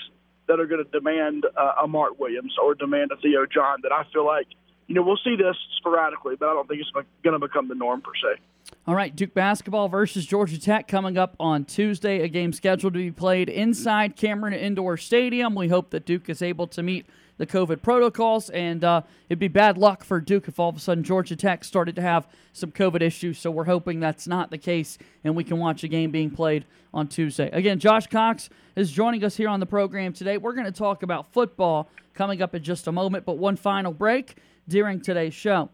that 0.46 0.60
are 0.60 0.66
going 0.66 0.84
to 0.84 0.90
demand 0.90 1.46
uh, 1.56 1.82
a 1.84 1.88
Mark 1.88 2.18
Williams 2.18 2.54
or 2.62 2.74
demand 2.74 3.10
a 3.12 3.16
Theo 3.16 3.46
John 3.46 3.78
that 3.82 3.92
I 3.92 4.04
feel 4.12 4.26
like, 4.26 4.46
you 4.86 4.94
know, 4.94 5.02
we'll 5.02 5.20
see 5.24 5.36
this 5.36 5.56
sporadically, 5.78 6.36
but 6.36 6.48
I 6.50 6.52
don't 6.52 6.68
think 6.68 6.82
it's 6.82 6.90
going 7.22 7.32
to 7.32 7.38
become 7.38 7.68
the 7.68 7.74
norm 7.74 8.02
per 8.02 8.12
se. 8.14 8.40
All 8.86 8.94
right, 8.94 9.14
Duke 9.14 9.32
basketball 9.32 9.88
versus 9.88 10.26
Georgia 10.26 10.60
Tech 10.60 10.88
coming 10.88 11.16
up 11.16 11.36
on 11.40 11.64
Tuesday, 11.64 12.20
a 12.20 12.28
game 12.28 12.52
scheduled 12.52 12.92
to 12.92 12.98
be 12.98 13.10
played 13.10 13.48
inside 13.48 14.16
Cameron 14.16 14.52
Indoor 14.52 14.98
Stadium. 14.98 15.54
We 15.54 15.68
hope 15.68 15.90
that 15.90 16.04
Duke 16.04 16.28
is 16.28 16.42
able 16.42 16.66
to 16.68 16.82
meet 16.82 17.06
the 17.36 17.46
COVID 17.46 17.82
protocols, 17.82 18.48
and 18.50 18.84
uh, 18.84 19.02
it'd 19.28 19.38
be 19.38 19.48
bad 19.48 19.76
luck 19.76 20.04
for 20.04 20.20
Duke 20.20 20.48
if 20.48 20.58
all 20.58 20.68
of 20.68 20.76
a 20.76 20.80
sudden 20.80 21.02
Georgia 21.02 21.36
Tech 21.36 21.64
started 21.64 21.96
to 21.96 22.02
have 22.02 22.28
some 22.52 22.70
COVID 22.70 23.02
issues. 23.02 23.38
So 23.38 23.50
we're 23.50 23.64
hoping 23.64 24.00
that's 24.00 24.26
not 24.26 24.50
the 24.50 24.58
case, 24.58 24.98
and 25.24 25.34
we 25.34 25.44
can 25.44 25.58
watch 25.58 25.82
a 25.84 25.88
game 25.88 26.10
being 26.10 26.30
played 26.30 26.64
on 26.92 27.08
Tuesday. 27.08 27.50
Again, 27.52 27.78
Josh 27.78 28.06
Cox 28.06 28.48
is 28.76 28.92
joining 28.92 29.24
us 29.24 29.36
here 29.36 29.48
on 29.48 29.60
the 29.60 29.66
program 29.66 30.12
today. 30.12 30.38
We're 30.38 30.54
going 30.54 30.66
to 30.66 30.72
talk 30.72 31.02
about 31.02 31.32
football 31.32 31.88
coming 32.14 32.40
up 32.40 32.54
in 32.54 32.62
just 32.62 32.86
a 32.86 32.92
moment, 32.92 33.24
but 33.24 33.38
one 33.38 33.56
final 33.56 33.92
break 33.92 34.36
during 34.68 35.00
today's 35.00 35.34
show. 35.34 35.70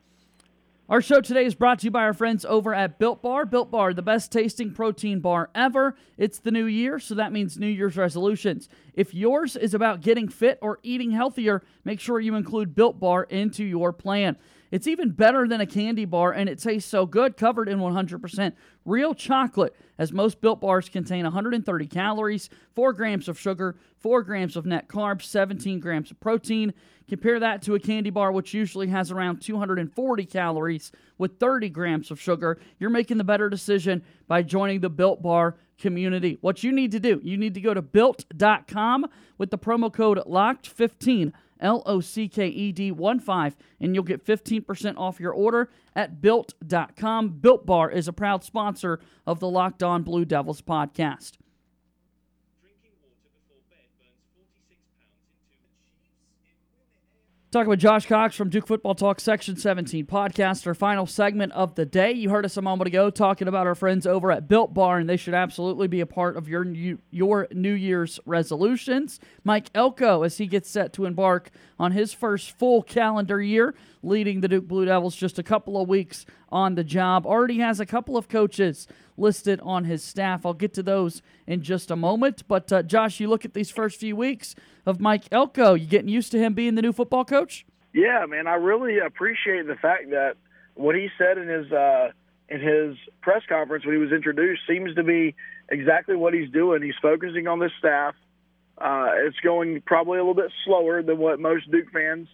Our 0.90 1.00
show 1.00 1.20
today 1.20 1.44
is 1.44 1.54
brought 1.54 1.78
to 1.78 1.84
you 1.84 1.92
by 1.92 2.02
our 2.02 2.12
friends 2.12 2.44
over 2.44 2.74
at 2.74 2.98
Built 2.98 3.22
Bar. 3.22 3.46
Built 3.46 3.70
Bar, 3.70 3.94
the 3.94 4.02
best 4.02 4.32
tasting 4.32 4.72
protein 4.72 5.20
bar 5.20 5.48
ever. 5.54 5.94
It's 6.18 6.40
the 6.40 6.50
new 6.50 6.64
year, 6.64 6.98
so 6.98 7.14
that 7.14 7.30
means 7.30 7.56
New 7.56 7.68
Year's 7.68 7.96
resolutions. 7.96 8.68
If 8.94 9.14
yours 9.14 9.54
is 9.54 9.72
about 9.72 10.00
getting 10.00 10.28
fit 10.28 10.58
or 10.60 10.80
eating 10.82 11.12
healthier, 11.12 11.62
make 11.84 12.00
sure 12.00 12.18
you 12.18 12.34
include 12.34 12.74
Built 12.74 12.98
Bar 12.98 13.22
into 13.30 13.62
your 13.62 13.92
plan. 13.92 14.36
It's 14.70 14.86
even 14.86 15.10
better 15.10 15.48
than 15.48 15.60
a 15.60 15.66
candy 15.66 16.04
bar, 16.04 16.32
and 16.32 16.48
it 16.48 16.58
tastes 16.58 16.88
so 16.88 17.04
good, 17.06 17.36
covered 17.36 17.68
in 17.68 17.78
100% 17.78 18.52
real 18.84 19.14
chocolate, 19.14 19.74
as 19.98 20.12
most 20.12 20.40
built 20.40 20.60
bars 20.60 20.88
contain 20.88 21.24
130 21.24 21.86
calories, 21.86 22.48
4 22.74 22.92
grams 22.92 23.28
of 23.28 23.38
sugar, 23.38 23.76
4 23.98 24.22
grams 24.22 24.56
of 24.56 24.66
net 24.66 24.88
carbs, 24.88 25.22
17 25.22 25.80
grams 25.80 26.10
of 26.10 26.20
protein. 26.20 26.72
Compare 27.08 27.40
that 27.40 27.62
to 27.62 27.74
a 27.74 27.80
candy 27.80 28.10
bar, 28.10 28.30
which 28.30 28.54
usually 28.54 28.86
has 28.86 29.10
around 29.10 29.40
240 29.40 30.24
calories 30.26 30.92
with 31.18 31.40
30 31.40 31.68
grams 31.68 32.10
of 32.12 32.20
sugar. 32.20 32.60
You're 32.78 32.90
making 32.90 33.18
the 33.18 33.24
better 33.24 33.48
decision 33.48 34.04
by 34.28 34.42
joining 34.42 34.80
the 34.80 34.90
Built 34.90 35.20
Bar 35.20 35.56
community. 35.78 36.38
What 36.40 36.62
you 36.62 36.70
need 36.70 36.92
to 36.92 37.00
do, 37.00 37.20
you 37.24 37.36
need 37.36 37.54
to 37.54 37.60
go 37.60 37.74
to 37.74 37.82
built.com 37.82 39.06
with 39.38 39.50
the 39.50 39.58
promo 39.58 39.92
code 39.92 40.18
LOCKED15 40.18 41.32
L 41.60 41.82
O 41.86 42.00
C 42.00 42.28
K 42.28 42.46
E 42.48 42.72
D 42.72 42.90
1 42.90 43.20
5, 43.20 43.56
and 43.80 43.94
you'll 43.94 44.04
get 44.04 44.24
15% 44.24 44.96
off 44.96 45.20
your 45.20 45.32
order 45.32 45.70
at 45.94 46.20
built.com. 46.20 47.28
Built 47.28 47.66
Bar 47.66 47.90
is 47.90 48.08
a 48.08 48.12
proud 48.12 48.44
sponsor 48.44 49.00
of 49.26 49.40
the 49.40 49.48
Locked 49.48 49.82
On 49.82 50.02
Blue 50.02 50.24
Devils 50.24 50.62
podcast. 50.62 51.32
Talking 57.52 57.70
with 57.70 57.80
Josh 57.80 58.06
Cox 58.06 58.36
from 58.36 58.48
Duke 58.48 58.68
Football 58.68 58.94
Talk 58.94 59.18
Section 59.18 59.56
17 59.56 60.06
podcast, 60.06 60.68
our 60.68 60.74
final 60.74 61.04
segment 61.04 61.50
of 61.50 61.74
the 61.74 61.84
day. 61.84 62.12
You 62.12 62.30
heard 62.30 62.44
us 62.44 62.56
a 62.56 62.62
moment 62.62 62.86
ago 62.86 63.10
talking 63.10 63.48
about 63.48 63.66
our 63.66 63.74
friends 63.74 64.06
over 64.06 64.30
at 64.30 64.46
Built 64.46 64.72
Bar, 64.72 64.98
and 64.98 65.10
they 65.10 65.16
should 65.16 65.34
absolutely 65.34 65.88
be 65.88 65.98
a 65.98 66.06
part 66.06 66.36
of 66.36 66.46
your 66.46 66.64
new, 66.64 67.00
your 67.10 67.48
New 67.50 67.72
Year's 67.72 68.20
resolutions. 68.24 69.18
Mike 69.42 69.68
Elko, 69.74 70.22
as 70.22 70.38
he 70.38 70.46
gets 70.46 70.70
set 70.70 70.92
to 70.92 71.06
embark 71.06 71.50
on 71.76 71.90
his 71.90 72.12
first 72.14 72.56
full 72.56 72.84
calendar 72.84 73.42
year, 73.42 73.74
leading 74.04 74.42
the 74.42 74.48
Duke 74.48 74.68
Blue 74.68 74.84
Devils 74.84 75.16
just 75.16 75.36
a 75.36 75.42
couple 75.42 75.82
of 75.82 75.88
weeks 75.88 76.26
on 76.52 76.74
the 76.74 76.84
job, 76.84 77.26
already 77.26 77.58
has 77.58 77.80
a 77.80 77.86
couple 77.86 78.16
of 78.16 78.28
coaches 78.28 78.86
listed 79.16 79.60
on 79.60 79.84
his 79.84 80.02
staff. 80.02 80.44
I'll 80.44 80.54
get 80.54 80.74
to 80.74 80.82
those 80.82 81.22
in 81.46 81.62
just 81.62 81.90
a 81.90 81.96
moment. 81.96 82.42
But 82.48 82.72
uh, 82.72 82.82
Josh, 82.82 83.20
you 83.20 83.28
look 83.28 83.44
at 83.44 83.54
these 83.54 83.70
first 83.70 84.00
few 84.00 84.16
weeks 84.16 84.54
of 84.86 85.00
Mike 85.00 85.24
Elko. 85.30 85.74
You 85.74 85.86
getting 85.86 86.08
used 86.08 86.32
to 86.32 86.38
him 86.38 86.54
being 86.54 86.74
the 86.74 86.82
new 86.82 86.92
football 86.92 87.24
coach? 87.24 87.66
Yeah, 87.92 88.24
man. 88.26 88.46
I 88.46 88.54
really 88.54 88.98
appreciate 88.98 89.66
the 89.66 89.74
fact 89.74 90.10
that 90.10 90.36
what 90.74 90.94
he 90.94 91.08
said 91.18 91.38
in 91.38 91.48
his 91.48 91.70
uh, 91.72 92.10
in 92.48 92.60
his 92.60 92.96
press 93.20 93.42
conference 93.48 93.84
when 93.84 93.94
he 93.94 94.00
was 94.00 94.12
introduced 94.12 94.62
seems 94.68 94.94
to 94.94 95.02
be 95.02 95.34
exactly 95.68 96.16
what 96.16 96.34
he's 96.34 96.50
doing. 96.50 96.82
He's 96.82 96.94
focusing 97.00 97.46
on 97.46 97.58
this 97.58 97.72
staff. 97.78 98.14
Uh, 98.78 99.10
it's 99.26 99.38
going 99.40 99.82
probably 99.84 100.18
a 100.18 100.22
little 100.22 100.34
bit 100.34 100.50
slower 100.64 101.02
than 101.02 101.18
what 101.18 101.38
most 101.38 101.70
Duke 101.70 101.90
fans 101.92 102.28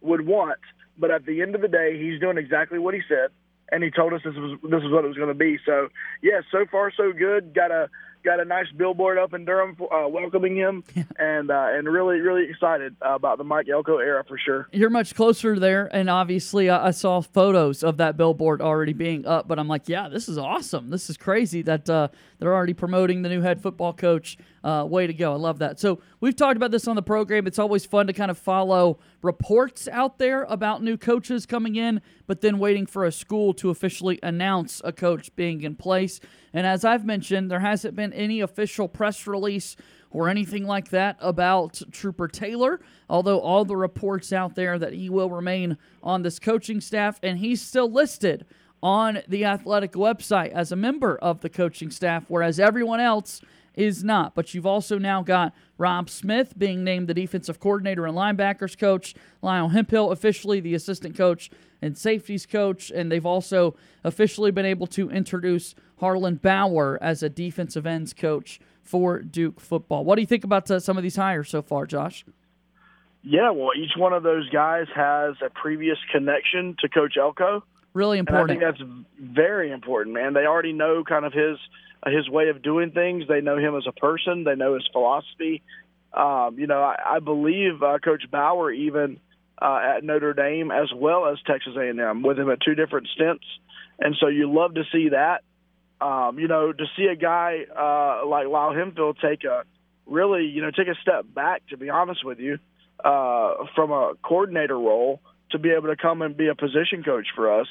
would 0.00 0.26
want, 0.26 0.58
but 0.98 1.12
at 1.12 1.24
the 1.24 1.42
end 1.42 1.54
of 1.54 1.60
the 1.60 1.68
day, 1.68 1.96
he's 1.96 2.20
doing 2.20 2.38
exactly 2.38 2.78
what 2.78 2.92
he 2.92 3.00
said 3.08 3.30
and 3.72 3.82
he 3.82 3.90
told 3.90 4.12
us 4.12 4.20
this 4.24 4.34
was 4.34 4.58
this 4.62 4.82
was 4.82 4.92
what 4.92 5.04
it 5.04 5.08
was 5.08 5.16
going 5.16 5.28
to 5.28 5.34
be. 5.34 5.58
So 5.64 5.88
yeah, 6.22 6.42
so 6.52 6.66
far 6.70 6.92
so 6.94 7.12
good. 7.12 7.54
Got 7.54 7.70
a 7.70 7.88
got 8.22 8.38
a 8.38 8.44
nice 8.44 8.66
billboard 8.76 9.18
up 9.18 9.34
in 9.34 9.44
Durham 9.44 9.76
uh, 9.80 10.06
welcoming 10.08 10.56
him, 10.56 10.84
and 11.18 11.50
uh, 11.50 11.68
and 11.70 11.88
really 11.88 12.20
really 12.20 12.48
excited 12.48 12.94
about 13.00 13.38
the 13.38 13.44
Mike 13.44 13.68
Elko 13.68 13.98
era 13.98 14.24
for 14.28 14.38
sure. 14.38 14.68
You're 14.72 14.90
much 14.90 15.14
closer 15.14 15.58
there, 15.58 15.88
and 15.92 16.10
obviously 16.10 16.68
uh, 16.68 16.86
I 16.86 16.90
saw 16.90 17.22
photos 17.22 17.82
of 17.82 17.96
that 17.96 18.16
billboard 18.16 18.60
already 18.60 18.92
being 18.92 19.26
up. 19.26 19.48
But 19.48 19.58
I'm 19.58 19.68
like, 19.68 19.88
yeah, 19.88 20.08
this 20.08 20.28
is 20.28 20.38
awesome. 20.38 20.90
This 20.90 21.08
is 21.08 21.16
crazy 21.16 21.62
that 21.62 21.88
uh, 21.88 22.08
they're 22.42 22.52
already 22.52 22.74
promoting 22.74 23.22
the 23.22 23.28
new 23.28 23.40
head 23.40 23.62
football 23.62 23.92
coach. 23.92 24.36
Uh, 24.64 24.84
way 24.88 25.06
to 25.06 25.14
go! 25.14 25.32
I 25.32 25.36
love 25.36 25.60
that. 25.60 25.78
So 25.78 26.00
we've 26.20 26.34
talked 26.34 26.56
about 26.56 26.72
this 26.72 26.88
on 26.88 26.96
the 26.96 27.02
program. 27.02 27.46
It's 27.46 27.60
always 27.60 27.86
fun 27.86 28.08
to 28.08 28.12
kind 28.12 28.32
of 28.32 28.36
follow 28.36 28.98
reports 29.22 29.86
out 29.86 30.18
there 30.18 30.42
about 30.44 30.82
new 30.82 30.96
coaches 30.96 31.46
coming 31.46 31.76
in, 31.76 32.02
but 32.26 32.40
then 32.40 32.58
waiting 32.58 32.84
for 32.84 33.04
a 33.04 33.12
school 33.12 33.54
to 33.54 33.70
officially 33.70 34.18
announce 34.24 34.82
a 34.84 34.90
coach 34.90 35.32
being 35.36 35.62
in 35.62 35.76
place. 35.76 36.18
And 36.52 36.66
as 36.66 36.84
I've 36.84 37.04
mentioned, 37.04 37.48
there 37.48 37.60
hasn't 37.60 37.94
been 37.94 38.12
any 38.12 38.40
official 38.40 38.88
press 38.88 39.24
release 39.28 39.76
or 40.10 40.28
anything 40.28 40.66
like 40.66 40.88
that 40.90 41.16
about 41.20 41.80
Trooper 41.92 42.26
Taylor, 42.26 42.80
although 43.08 43.38
all 43.38 43.64
the 43.64 43.76
reports 43.76 44.32
out 44.32 44.56
there 44.56 44.80
that 44.80 44.94
he 44.94 45.08
will 45.08 45.30
remain 45.30 45.78
on 46.02 46.22
this 46.22 46.40
coaching 46.40 46.80
staff, 46.80 47.20
and 47.22 47.38
he's 47.38 47.62
still 47.62 47.90
listed 47.90 48.44
on 48.82 49.20
the 49.28 49.44
athletic 49.44 49.92
website 49.92 50.50
as 50.50 50.72
a 50.72 50.76
member 50.76 51.16
of 51.16 51.40
the 51.40 51.48
coaching 51.48 51.90
staff, 51.90 52.24
whereas 52.28 52.58
everyone 52.58 53.00
else 53.00 53.40
is 53.74 54.02
not. 54.02 54.34
But 54.34 54.54
you've 54.54 54.66
also 54.66 54.98
now 54.98 55.22
got 55.22 55.54
Robb 55.78 56.10
Smith 56.10 56.58
being 56.58 56.84
named 56.84 57.08
the 57.08 57.14
defensive 57.14 57.60
coordinator 57.60 58.06
and 58.06 58.16
linebackers 58.16 58.76
coach, 58.76 59.14
Lyle 59.40 59.68
Hemphill 59.68 60.10
officially 60.10 60.60
the 60.60 60.74
assistant 60.74 61.16
coach 61.16 61.50
and 61.80 61.96
safeties 61.96 62.46
coach, 62.46 62.90
and 62.90 63.10
they've 63.10 63.26
also 63.26 63.74
officially 64.04 64.50
been 64.50 64.66
able 64.66 64.86
to 64.88 65.10
introduce 65.10 65.74
Harland 65.98 66.42
Bower 66.42 66.98
as 67.02 67.22
a 67.22 67.28
defensive 67.28 67.86
ends 67.86 68.12
coach 68.12 68.60
for 68.82 69.20
Duke 69.20 69.60
football. 69.60 70.04
What 70.04 70.16
do 70.16 70.20
you 70.20 70.26
think 70.26 70.44
about 70.44 70.70
uh, 70.70 70.80
some 70.80 70.96
of 70.96 71.02
these 71.02 71.16
hires 71.16 71.48
so 71.48 71.62
far, 71.62 71.86
Josh? 71.86 72.24
Yeah, 73.22 73.50
well, 73.50 73.70
each 73.76 73.92
one 73.96 74.12
of 74.12 74.24
those 74.24 74.48
guys 74.50 74.86
has 74.94 75.36
a 75.44 75.50
previous 75.50 75.98
connection 76.10 76.76
to 76.80 76.88
Coach 76.88 77.16
Elko. 77.16 77.62
Really 77.94 78.18
important. 78.18 78.50
And 78.50 78.64
I 78.64 78.72
think 78.72 78.78
that's 78.78 78.90
very 79.20 79.70
important, 79.70 80.14
man. 80.14 80.32
They 80.32 80.46
already 80.46 80.72
know 80.72 81.04
kind 81.04 81.24
of 81.24 81.32
his 81.32 81.58
his 82.06 82.28
way 82.28 82.48
of 82.48 82.62
doing 82.62 82.90
things. 82.90 83.24
They 83.28 83.40
know 83.40 83.58
him 83.58 83.76
as 83.76 83.84
a 83.86 83.92
person. 83.92 84.44
They 84.44 84.54
know 84.54 84.74
his 84.74 84.88
philosophy. 84.92 85.62
Um, 86.12 86.58
you 86.58 86.66
know, 86.66 86.82
I, 86.82 87.16
I 87.16 87.18
believe 87.20 87.82
uh, 87.82 87.98
Coach 87.98 88.24
Bower 88.30 88.70
even 88.72 89.20
uh, 89.60 89.80
at 89.96 90.04
Notre 90.04 90.34
Dame 90.34 90.70
as 90.70 90.92
well 90.94 91.26
as 91.26 91.38
Texas 91.46 91.74
A&M 91.76 92.22
with 92.22 92.38
him 92.38 92.50
at 92.50 92.60
two 92.60 92.74
different 92.74 93.08
stints, 93.14 93.44
and 94.00 94.16
so 94.20 94.26
you 94.28 94.52
love 94.52 94.74
to 94.74 94.82
see 94.92 95.10
that. 95.10 95.42
Um, 96.00 96.38
you 96.38 96.48
know, 96.48 96.72
to 96.72 96.84
see 96.96 97.04
a 97.04 97.14
guy 97.14 97.64
uh, 97.70 98.26
like 98.26 98.48
Lyle 98.48 98.74
Hemphill 98.74 99.14
take 99.14 99.44
a 99.44 99.62
really, 100.04 100.46
you 100.46 100.60
know, 100.60 100.70
take 100.70 100.88
a 100.88 100.96
step 101.00 101.24
back. 101.32 101.62
To 101.68 101.76
be 101.76 101.90
honest 101.90 102.24
with 102.24 102.40
you, 102.40 102.58
uh, 103.04 103.66
from 103.74 103.92
a 103.92 104.14
coordinator 104.22 104.78
role 104.78 105.20
to 105.52 105.58
be 105.58 105.70
able 105.70 105.88
to 105.88 105.96
come 105.96 106.22
and 106.22 106.36
be 106.36 106.48
a 106.48 106.54
position 106.54 107.02
coach 107.04 107.28
for 107.34 107.60
us. 107.60 107.68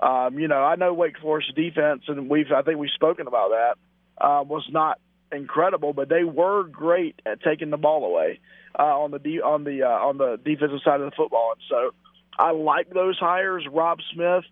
Um, 0.00 0.38
you 0.38 0.48
know, 0.48 0.62
I 0.62 0.76
know 0.76 0.92
Wake 0.92 1.18
Forest 1.18 1.54
defense, 1.54 2.02
and 2.08 2.28
we've 2.28 2.50
I 2.52 2.62
think 2.62 2.78
we've 2.78 2.90
spoken 2.94 3.26
about 3.26 3.50
that. 3.50 3.74
Uh, 4.16 4.42
was 4.44 4.64
not 4.70 5.00
incredible, 5.32 5.92
but 5.92 6.08
they 6.08 6.24
were 6.24 6.64
great 6.64 7.20
at 7.26 7.42
taking 7.42 7.70
the 7.70 7.76
ball 7.76 8.04
away 8.04 8.40
uh, 8.78 8.82
on 8.82 9.10
the 9.10 9.18
de- 9.18 9.40
on 9.40 9.64
the 9.64 9.82
uh, 9.82 9.88
on 9.88 10.18
the 10.18 10.38
defensive 10.44 10.80
side 10.84 11.00
of 11.00 11.10
the 11.10 11.16
football. 11.16 11.52
And 11.52 11.62
so 11.68 11.94
I 12.38 12.52
like 12.52 12.90
those 12.90 13.18
hires. 13.18 13.66
Robb 13.70 13.98
Smith, 14.12 14.44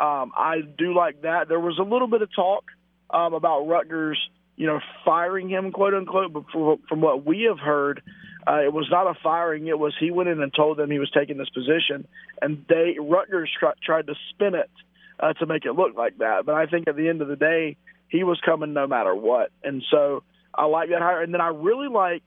um, 0.00 0.32
I 0.36 0.60
do 0.60 0.94
like 0.94 1.22
that. 1.22 1.48
There 1.48 1.60
was 1.60 1.78
a 1.78 1.82
little 1.82 2.08
bit 2.08 2.22
of 2.22 2.34
talk 2.34 2.64
um, 3.10 3.34
about 3.34 3.66
Rutgers, 3.66 4.18
you 4.56 4.66
know, 4.66 4.80
firing 5.04 5.48
him, 5.48 5.72
quote 5.72 5.94
unquote. 5.94 6.32
But 6.32 6.44
from, 6.52 6.78
from 6.88 7.00
what 7.00 7.24
we 7.24 7.46
have 7.48 7.58
heard, 7.58 8.02
uh, 8.46 8.60
it 8.64 8.72
was 8.72 8.86
not 8.90 9.06
a 9.06 9.14
firing. 9.22 9.66
It 9.66 9.78
was 9.78 9.94
he 9.98 10.10
went 10.10 10.28
in 10.28 10.40
and 10.42 10.52
told 10.54 10.76
them 10.76 10.90
he 10.90 10.98
was 10.98 11.10
taking 11.10 11.36
this 11.38 11.48
position, 11.50 12.06
and 12.42 12.64
they 12.68 12.96
Rutgers 13.00 13.50
try, 13.58 13.72
tried 13.82 14.06
to 14.08 14.14
spin 14.30 14.54
it 14.54 14.70
uh, 15.20 15.32
to 15.34 15.46
make 15.46 15.64
it 15.64 15.72
look 15.72 15.96
like 15.96 16.18
that. 16.18 16.44
But 16.46 16.54
I 16.54 16.66
think 16.66 16.88
at 16.88 16.96
the 16.96 17.08
end 17.08 17.22
of 17.22 17.28
the 17.28 17.36
day, 17.36 17.76
he 18.08 18.24
was 18.24 18.38
coming 18.44 18.72
no 18.72 18.86
matter 18.86 19.14
what, 19.14 19.50
and 19.62 19.82
so 19.90 20.22
I 20.54 20.66
like 20.66 20.90
that 20.90 21.00
hire. 21.00 21.22
And 21.22 21.32
then 21.32 21.40
I 21.40 21.48
really 21.48 21.88
like 21.88 22.22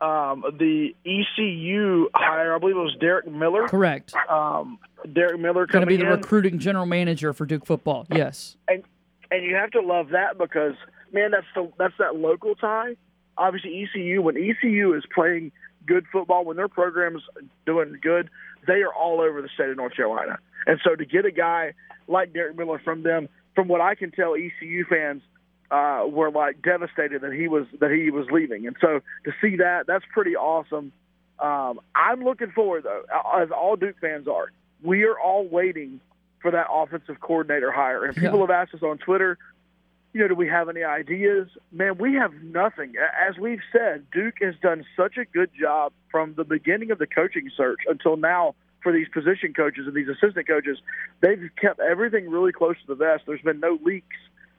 um, 0.00 0.44
the 0.58 0.94
ECU 1.04 2.08
hire. 2.14 2.54
I 2.54 2.58
believe 2.58 2.76
it 2.76 2.80
was 2.80 2.96
Derek 3.00 3.26
Miller. 3.28 3.68
Correct. 3.68 4.14
Um, 4.28 4.78
Derek 5.12 5.40
Miller 5.40 5.66
Going 5.66 5.80
to 5.82 5.86
be 5.86 5.96
the 5.96 6.04
in. 6.04 6.10
recruiting 6.10 6.58
general 6.58 6.86
manager 6.86 7.32
for 7.32 7.46
Duke 7.46 7.66
football. 7.66 8.06
Yes. 8.10 8.56
and 8.68 8.82
and 9.30 9.44
you 9.44 9.54
have 9.56 9.70
to 9.72 9.80
love 9.80 10.08
that 10.10 10.38
because 10.38 10.74
man, 11.12 11.30
that's 11.32 11.46
the 11.54 11.70
that's 11.78 11.94
that 11.98 12.16
local 12.16 12.54
tie. 12.54 12.96
Obviously, 13.38 13.82
ECU 13.84 14.20
when 14.22 14.36
ECU 14.36 14.94
is 14.94 15.04
playing 15.14 15.52
good 15.86 16.04
football, 16.12 16.44
when 16.44 16.56
their 16.56 16.68
program's 16.68 17.22
doing 17.64 17.96
good, 18.02 18.28
they 18.66 18.82
are 18.82 18.92
all 18.92 19.20
over 19.20 19.40
the 19.40 19.48
state 19.54 19.70
of 19.70 19.76
North 19.76 19.94
Carolina. 19.94 20.38
And 20.66 20.78
so 20.84 20.94
to 20.96 21.04
get 21.04 21.24
a 21.24 21.30
guy 21.30 21.72
like 22.08 22.32
Derek 22.32 22.56
Miller 22.58 22.80
from 22.84 23.02
them, 23.02 23.28
from 23.54 23.68
what 23.68 23.80
I 23.80 23.94
can 23.94 24.10
tell, 24.10 24.34
ECU 24.34 24.84
fans 24.84 25.22
uh, 25.70 26.04
were 26.08 26.30
like 26.30 26.60
devastated 26.62 27.22
that 27.22 27.32
he 27.32 27.48
was 27.48 27.66
that 27.80 27.90
he 27.90 28.10
was 28.10 28.26
leaving. 28.30 28.66
And 28.66 28.76
so 28.80 29.00
to 29.24 29.32
see 29.40 29.56
that, 29.56 29.86
that's 29.86 30.04
pretty 30.12 30.36
awesome. 30.36 30.92
Um, 31.38 31.80
I'm 31.94 32.24
looking 32.24 32.50
forward 32.50 32.84
though, 32.84 33.02
as 33.40 33.50
all 33.50 33.76
Duke 33.76 33.96
fans 34.00 34.26
are. 34.26 34.50
We 34.82 35.04
are 35.04 35.18
all 35.18 35.46
waiting 35.46 36.00
for 36.40 36.50
that 36.50 36.66
offensive 36.72 37.20
coordinator 37.20 37.70
hire. 37.72 38.04
And 38.04 38.14
people 38.14 38.38
Yeah. 38.38 38.46
have 38.46 38.50
asked 38.50 38.74
us 38.74 38.82
on 38.82 38.98
Twitter, 38.98 39.38
you 40.18 40.24
know, 40.24 40.28
do 40.28 40.34
we 40.34 40.48
have 40.48 40.68
any 40.68 40.82
ideas? 40.82 41.48
Man, 41.70 41.96
we 41.96 42.14
have 42.14 42.32
nothing. 42.42 42.94
As 43.28 43.38
we've 43.38 43.60
said, 43.70 44.04
Duke 44.10 44.34
has 44.42 44.56
done 44.60 44.84
such 44.96 45.16
a 45.16 45.24
good 45.24 45.50
job 45.58 45.92
from 46.10 46.34
the 46.34 46.42
beginning 46.42 46.90
of 46.90 46.98
the 46.98 47.06
coaching 47.06 47.48
search 47.56 47.78
until 47.86 48.16
now 48.16 48.56
for 48.82 48.92
these 48.92 49.06
position 49.14 49.54
coaches 49.54 49.86
and 49.86 49.94
these 49.94 50.08
assistant 50.08 50.48
coaches. 50.48 50.78
They've 51.20 51.48
kept 51.60 51.78
everything 51.78 52.28
really 52.28 52.50
close 52.50 52.74
to 52.80 52.86
the 52.88 52.96
vest. 52.96 53.24
There's 53.28 53.42
been 53.42 53.60
no 53.60 53.78
leaks. 53.84 54.16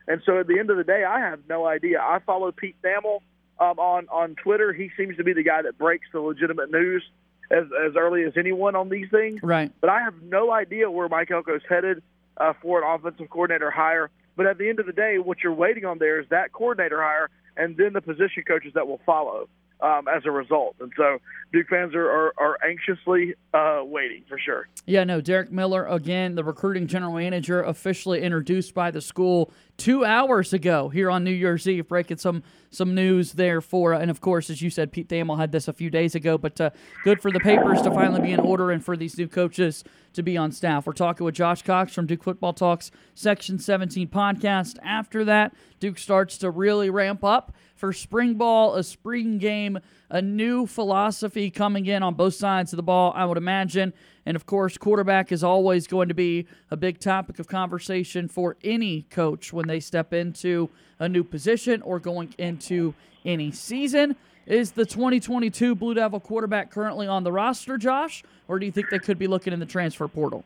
And 0.07 0.21
so 0.25 0.39
at 0.39 0.47
the 0.47 0.59
end 0.59 0.69
of 0.69 0.77
the 0.77 0.85
day, 0.85 1.03
I 1.03 1.19
have 1.19 1.41
no 1.49 1.67
idea. 1.67 1.99
I 1.99 2.19
follow 2.25 2.53
Pete 2.53 2.77
Thamel 2.81 3.19
um, 3.59 3.77
on, 3.79 4.07
on 4.07 4.35
Twitter. 4.35 4.71
He 4.71 4.91
seems 4.95 5.17
to 5.17 5.25
be 5.25 5.33
the 5.33 5.43
guy 5.43 5.61
that 5.61 5.77
breaks 5.77 6.07
the 6.13 6.21
legitimate 6.21 6.71
news 6.71 7.03
as, 7.51 7.65
as 7.85 7.97
early 7.97 8.23
as 8.23 8.31
anyone 8.37 8.77
on 8.77 8.87
these 8.87 9.09
things. 9.11 9.41
Right. 9.43 9.73
But 9.81 9.89
I 9.89 10.03
have 10.03 10.21
no 10.21 10.53
idea 10.53 10.89
where 10.89 11.09
Mike 11.09 11.31
Elko's 11.31 11.63
headed 11.67 12.01
uh, 12.37 12.53
for 12.61 12.81
an 12.81 12.95
offensive 12.95 13.29
coordinator 13.29 13.69
hire. 13.69 14.09
But 14.39 14.47
at 14.47 14.57
the 14.57 14.69
end 14.69 14.79
of 14.79 14.85
the 14.85 14.93
day, 14.93 15.17
what 15.17 15.39
you're 15.43 15.51
waiting 15.51 15.83
on 15.83 15.99
there 15.99 16.17
is 16.17 16.25
that 16.29 16.53
coordinator 16.53 17.01
hire 17.01 17.29
and 17.57 17.75
then 17.75 17.91
the 17.91 17.99
position 17.99 18.43
coaches 18.47 18.71
that 18.73 18.87
will 18.87 19.01
follow 19.05 19.49
um, 19.81 20.07
as 20.07 20.23
a 20.25 20.31
result. 20.31 20.75
And 20.79 20.91
so 20.95 21.19
Duke 21.51 21.67
fans 21.69 21.95
are, 21.95 22.09
are, 22.09 22.33
are 22.37 22.57
anxiously 22.67 23.35
uh, 23.53 23.81
waiting 23.83 24.23
for 24.27 24.37
sure. 24.37 24.67
Yeah, 24.85 25.03
no, 25.03 25.21
Derek 25.21 25.51
Miller, 25.51 25.85
again, 25.85 26.35
the 26.35 26.43
recruiting 26.43 26.87
general 26.87 27.13
manager, 27.13 27.61
officially 27.61 28.21
introduced 28.21 28.73
by 28.73 28.91
the 28.91 29.01
school 29.01 29.51
two 29.77 30.03
hours 30.03 30.51
ago 30.53 30.89
here 30.89 31.09
on 31.09 31.23
New 31.23 31.31
Year's 31.31 31.67
Eve, 31.67 31.87
breaking 31.87 32.17
some 32.17 32.43
some 32.71 32.93
news 32.93 33.33
there 33.33 33.61
for, 33.61 33.93
and 33.93 34.11
of 34.11 34.21
course, 34.21 34.49
as 34.51 34.61
you 34.61 34.69
said, 34.69 34.91
Pete 34.91 35.09
Thamel 35.09 35.39
had 35.39 35.51
this 35.51 35.67
a 35.67 35.73
few 35.73 35.89
days 35.89 36.13
ago, 36.13 36.37
but 36.37 36.61
uh, 36.61 36.69
good 37.03 37.19
for 37.19 37.31
the 37.31 37.39
papers 37.39 37.81
to 37.81 37.89
finally 37.89 38.21
be 38.21 38.31
in 38.31 38.39
order 38.39 38.69
and 38.69 38.85
for 38.85 38.95
these 38.95 39.17
new 39.17 39.27
coaches 39.27 39.83
to 40.13 40.21
be 40.21 40.37
on 40.37 40.51
staff. 40.51 40.85
We're 40.85 40.93
talking 40.93 41.25
with 41.25 41.33
Josh 41.33 41.63
Cox 41.63 41.93
from 41.95 42.05
Duke 42.05 42.23
Football 42.23 42.53
Talks 42.53 42.91
Section 43.15 43.57
17 43.57 44.09
podcast. 44.09 44.77
After 44.83 45.25
that, 45.25 45.55
Duke 45.79 45.97
starts 45.97 46.37
to 46.39 46.51
really 46.51 46.91
ramp 46.91 47.23
up 47.23 47.53
for 47.79 47.93
spring 47.93 48.33
ball, 48.33 48.75
a 48.75 48.83
spring 48.83 49.37
game, 49.37 49.79
a 50.09 50.21
new 50.21 50.67
philosophy 50.67 51.49
coming 51.49 51.85
in 51.85 52.03
on 52.03 52.13
both 52.13 52.33
sides 52.33 52.73
of 52.73 52.77
the 52.77 52.83
ball, 52.83 53.13
I 53.15 53.23
would 53.23 53.37
imagine. 53.37 53.93
And 54.25 54.35
of 54.35 54.45
course, 54.45 54.77
quarterback 54.77 55.31
is 55.31 55.45
always 55.45 55.87
going 55.87 56.09
to 56.09 56.13
be 56.13 56.45
a 56.69 56.75
big 56.75 56.99
topic 56.99 57.39
of 57.39 57.47
conversation 57.47 58.27
for 58.27 58.57
any 58.65 59.03
coach 59.03 59.53
when 59.53 59.67
they 59.67 59.79
step 59.79 60.11
into 60.11 60.69
a 60.99 61.07
new 61.07 61.23
position 61.23 61.81
or 61.83 61.99
going 61.99 62.35
into 62.37 62.93
any 63.23 63.49
season. 63.49 64.17
Is 64.45 64.73
the 64.73 64.85
2022 64.85 65.73
Blue 65.73 65.93
Devil 65.93 66.19
quarterback 66.19 66.71
currently 66.71 67.07
on 67.07 67.23
the 67.23 67.31
roster, 67.31 67.77
Josh? 67.77 68.23
Or 68.49 68.59
do 68.59 68.65
you 68.65 68.73
think 68.73 68.89
they 68.89 68.99
could 68.99 69.17
be 69.17 69.27
looking 69.27 69.53
in 69.53 69.59
the 69.59 69.65
transfer 69.65 70.09
portal? 70.09 70.43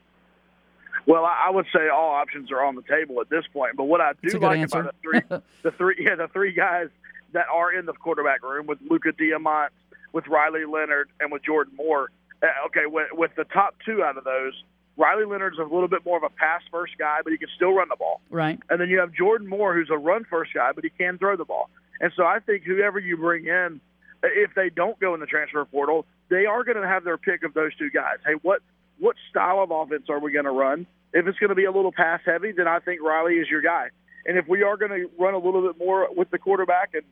Well, 1.08 1.26
I 1.26 1.50
would 1.50 1.66
say 1.74 1.90
all 1.90 2.12
options 2.12 2.52
are 2.52 2.64
on 2.64 2.76
the 2.76 2.84
table 2.84 3.20
at 3.22 3.30
this 3.30 3.44
point. 3.52 3.76
But 3.76 3.86
what 3.86 4.02
I 4.02 4.12
do 4.22 4.38
like 4.38 4.60
answer. 4.60 4.82
about 4.82 4.96
the 5.02 5.20
three, 5.20 5.42
the 5.64 5.72
three, 5.72 5.96
yeah, 6.00 6.16
the 6.16 6.28
three 6.28 6.54
guys 6.54 6.90
that 7.34 7.46
are 7.52 7.72
in 7.74 7.86
the 7.86 7.94
quarterback 7.94 8.44
room 8.44 8.66
with 8.66 8.80
Luca 8.90 9.12
Diamont, 9.12 9.70
with 10.12 10.28
Riley 10.28 10.66
Leonard, 10.66 11.10
and 11.20 11.32
with 11.32 11.44
Jordan 11.44 11.76
Moore. 11.76 12.10
Uh, 12.42 12.48
okay, 12.68 12.86
with, 12.86 13.08
with 13.14 13.32
the 13.36 13.46
top 13.46 13.76
two 13.86 14.04
out 14.04 14.18
of 14.18 14.24
those, 14.24 14.54
Riley 14.96 15.26
Leonard's 15.26 15.58
a 15.58 15.64
little 15.64 15.88
bit 15.88 16.06
more 16.06 16.18
of 16.18 16.24
a 16.24 16.30
pass 16.30 16.62
first 16.72 16.94
guy, 16.98 17.20
but 17.24 17.32
he 17.32 17.38
can 17.38 17.50
still 17.56 17.74
run 17.74 17.88
the 17.90 17.96
ball. 17.96 18.22
Right. 18.30 18.60
And 18.70 18.80
then 18.80 18.90
you 18.90 19.00
have 19.00 19.12
Jordan 19.14 19.48
Moore, 19.48 19.74
who's 19.74 19.90
a 19.90 19.98
run 19.98 20.26
first 20.30 20.54
guy, 20.54 20.72
but 20.74 20.84
he 20.84 20.92
can 20.92 21.18
throw 21.18 21.36
the 21.36 21.46
ball. 21.46 21.70
And 22.00 22.12
so 22.16 22.24
I 22.24 22.40
think 22.40 22.64
whoever 22.64 23.00
you 23.00 23.18
bring 23.18 23.46
in, 23.48 23.82
if 24.24 24.54
they 24.56 24.70
don't 24.70 25.00
go 25.00 25.14
in 25.14 25.20
the 25.20 25.26
transfer 25.26 25.66
portal, 25.66 26.06
they 26.30 26.46
are 26.46 26.64
going 26.64 26.82
to 26.82 26.88
have 26.88 27.04
their 27.04 27.18
pick 27.18 27.44
of 27.44 27.54
those 27.54 27.76
two 27.76 27.90
guys. 27.90 28.18
Hey, 28.26 28.34
what 28.42 28.62
what 29.00 29.16
style 29.30 29.62
of 29.62 29.72
offense 29.72 30.06
are 30.10 30.20
we 30.20 30.32
going 30.32 30.46
to 30.46 30.52
run? 30.52 30.86
If 31.14 31.28
it's 31.28 31.38
going 31.40 31.50
to 31.50 31.56
be 31.56 31.66
a 31.66 31.72
little 31.72 31.92
pass 31.92 32.22
heavy, 32.26 32.52
then 32.52 32.68
I 32.68 32.80
think 32.80 33.02
Riley 33.02 33.36
is 33.36 33.50
your 33.50 33.62
guy. 33.62 33.90
And 34.26 34.38
if 34.38 34.48
we 34.48 34.64
are 34.64 34.78
going 34.78 34.92
to 34.92 35.10
run 35.20 35.34
a 35.34 35.38
little 35.38 35.62
bit 35.62 35.78
more 35.78 36.08
with 36.16 36.30
the 36.30 36.38
quarterback 36.38 36.92
and 36.94 37.04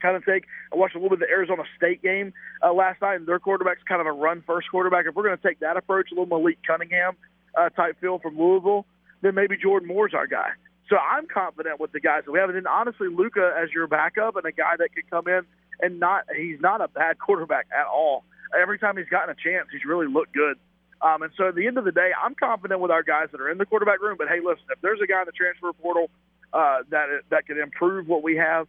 kind 0.00 0.16
of 0.16 0.24
take, 0.24 0.44
I 0.72 0.76
watched 0.76 0.94
a 0.94 0.98
little 0.98 1.16
bit 1.16 1.22
of 1.22 1.28
the 1.28 1.34
Arizona 1.34 1.64
State 1.76 2.02
game 2.02 2.32
uh, 2.64 2.72
last 2.72 3.00
night, 3.02 3.16
and 3.16 3.26
their 3.26 3.38
quarterback's 3.38 3.82
kind 3.88 4.00
of 4.00 4.06
a 4.06 4.12
run 4.12 4.42
first 4.46 4.70
quarterback. 4.70 5.06
If 5.06 5.14
we're 5.14 5.24
going 5.24 5.36
to 5.36 5.42
take 5.42 5.60
that 5.60 5.76
approach, 5.76 6.08
a 6.10 6.14
little 6.14 6.26
Malik 6.26 6.58
Cunningham 6.66 7.16
uh, 7.56 7.68
type 7.70 8.00
feel 8.00 8.18
from 8.18 8.38
Louisville, 8.38 8.86
then 9.22 9.34
maybe 9.34 9.56
Jordan 9.56 9.88
Moore's 9.88 10.14
our 10.14 10.26
guy. 10.26 10.50
So 10.88 10.96
I'm 10.96 11.26
confident 11.26 11.80
with 11.80 11.92
the 11.92 12.00
guys 12.00 12.22
that 12.24 12.32
we 12.32 12.38
have. 12.38 12.48
And 12.48 12.56
then 12.56 12.66
honestly, 12.66 13.08
Luca 13.08 13.52
as 13.60 13.70
your 13.72 13.86
backup 13.86 14.36
and 14.36 14.46
a 14.46 14.52
guy 14.52 14.76
that 14.78 14.94
can 14.94 15.04
come 15.10 15.28
in 15.28 15.42
and 15.80 16.00
not, 16.00 16.24
he's 16.34 16.60
not 16.60 16.80
a 16.80 16.88
bad 16.88 17.18
quarterback 17.18 17.66
at 17.72 17.86
all. 17.86 18.24
Every 18.58 18.78
time 18.78 18.96
he's 18.96 19.08
gotten 19.08 19.30
a 19.30 19.34
chance, 19.34 19.68
he's 19.70 19.84
really 19.84 20.06
looked 20.06 20.32
good. 20.32 20.56
Um, 21.00 21.22
and 21.22 21.32
so 21.36 21.48
at 21.48 21.54
the 21.54 21.66
end 21.66 21.78
of 21.78 21.84
the 21.84 21.92
day, 21.92 22.10
I'm 22.20 22.34
confident 22.34 22.80
with 22.80 22.90
our 22.90 23.02
guys 23.02 23.28
that 23.32 23.40
are 23.40 23.50
in 23.50 23.58
the 23.58 23.66
quarterback 23.66 24.00
room. 24.00 24.16
But 24.18 24.28
hey, 24.28 24.40
listen, 24.40 24.64
if 24.70 24.80
there's 24.80 25.00
a 25.02 25.06
guy 25.06 25.20
in 25.20 25.26
the 25.26 25.32
transfer 25.32 25.72
portal 25.72 26.10
uh, 26.52 26.78
that 26.90 27.06
that 27.30 27.46
could 27.46 27.58
improve 27.58 28.08
what 28.08 28.22
we 28.22 28.36
have, 28.36 28.66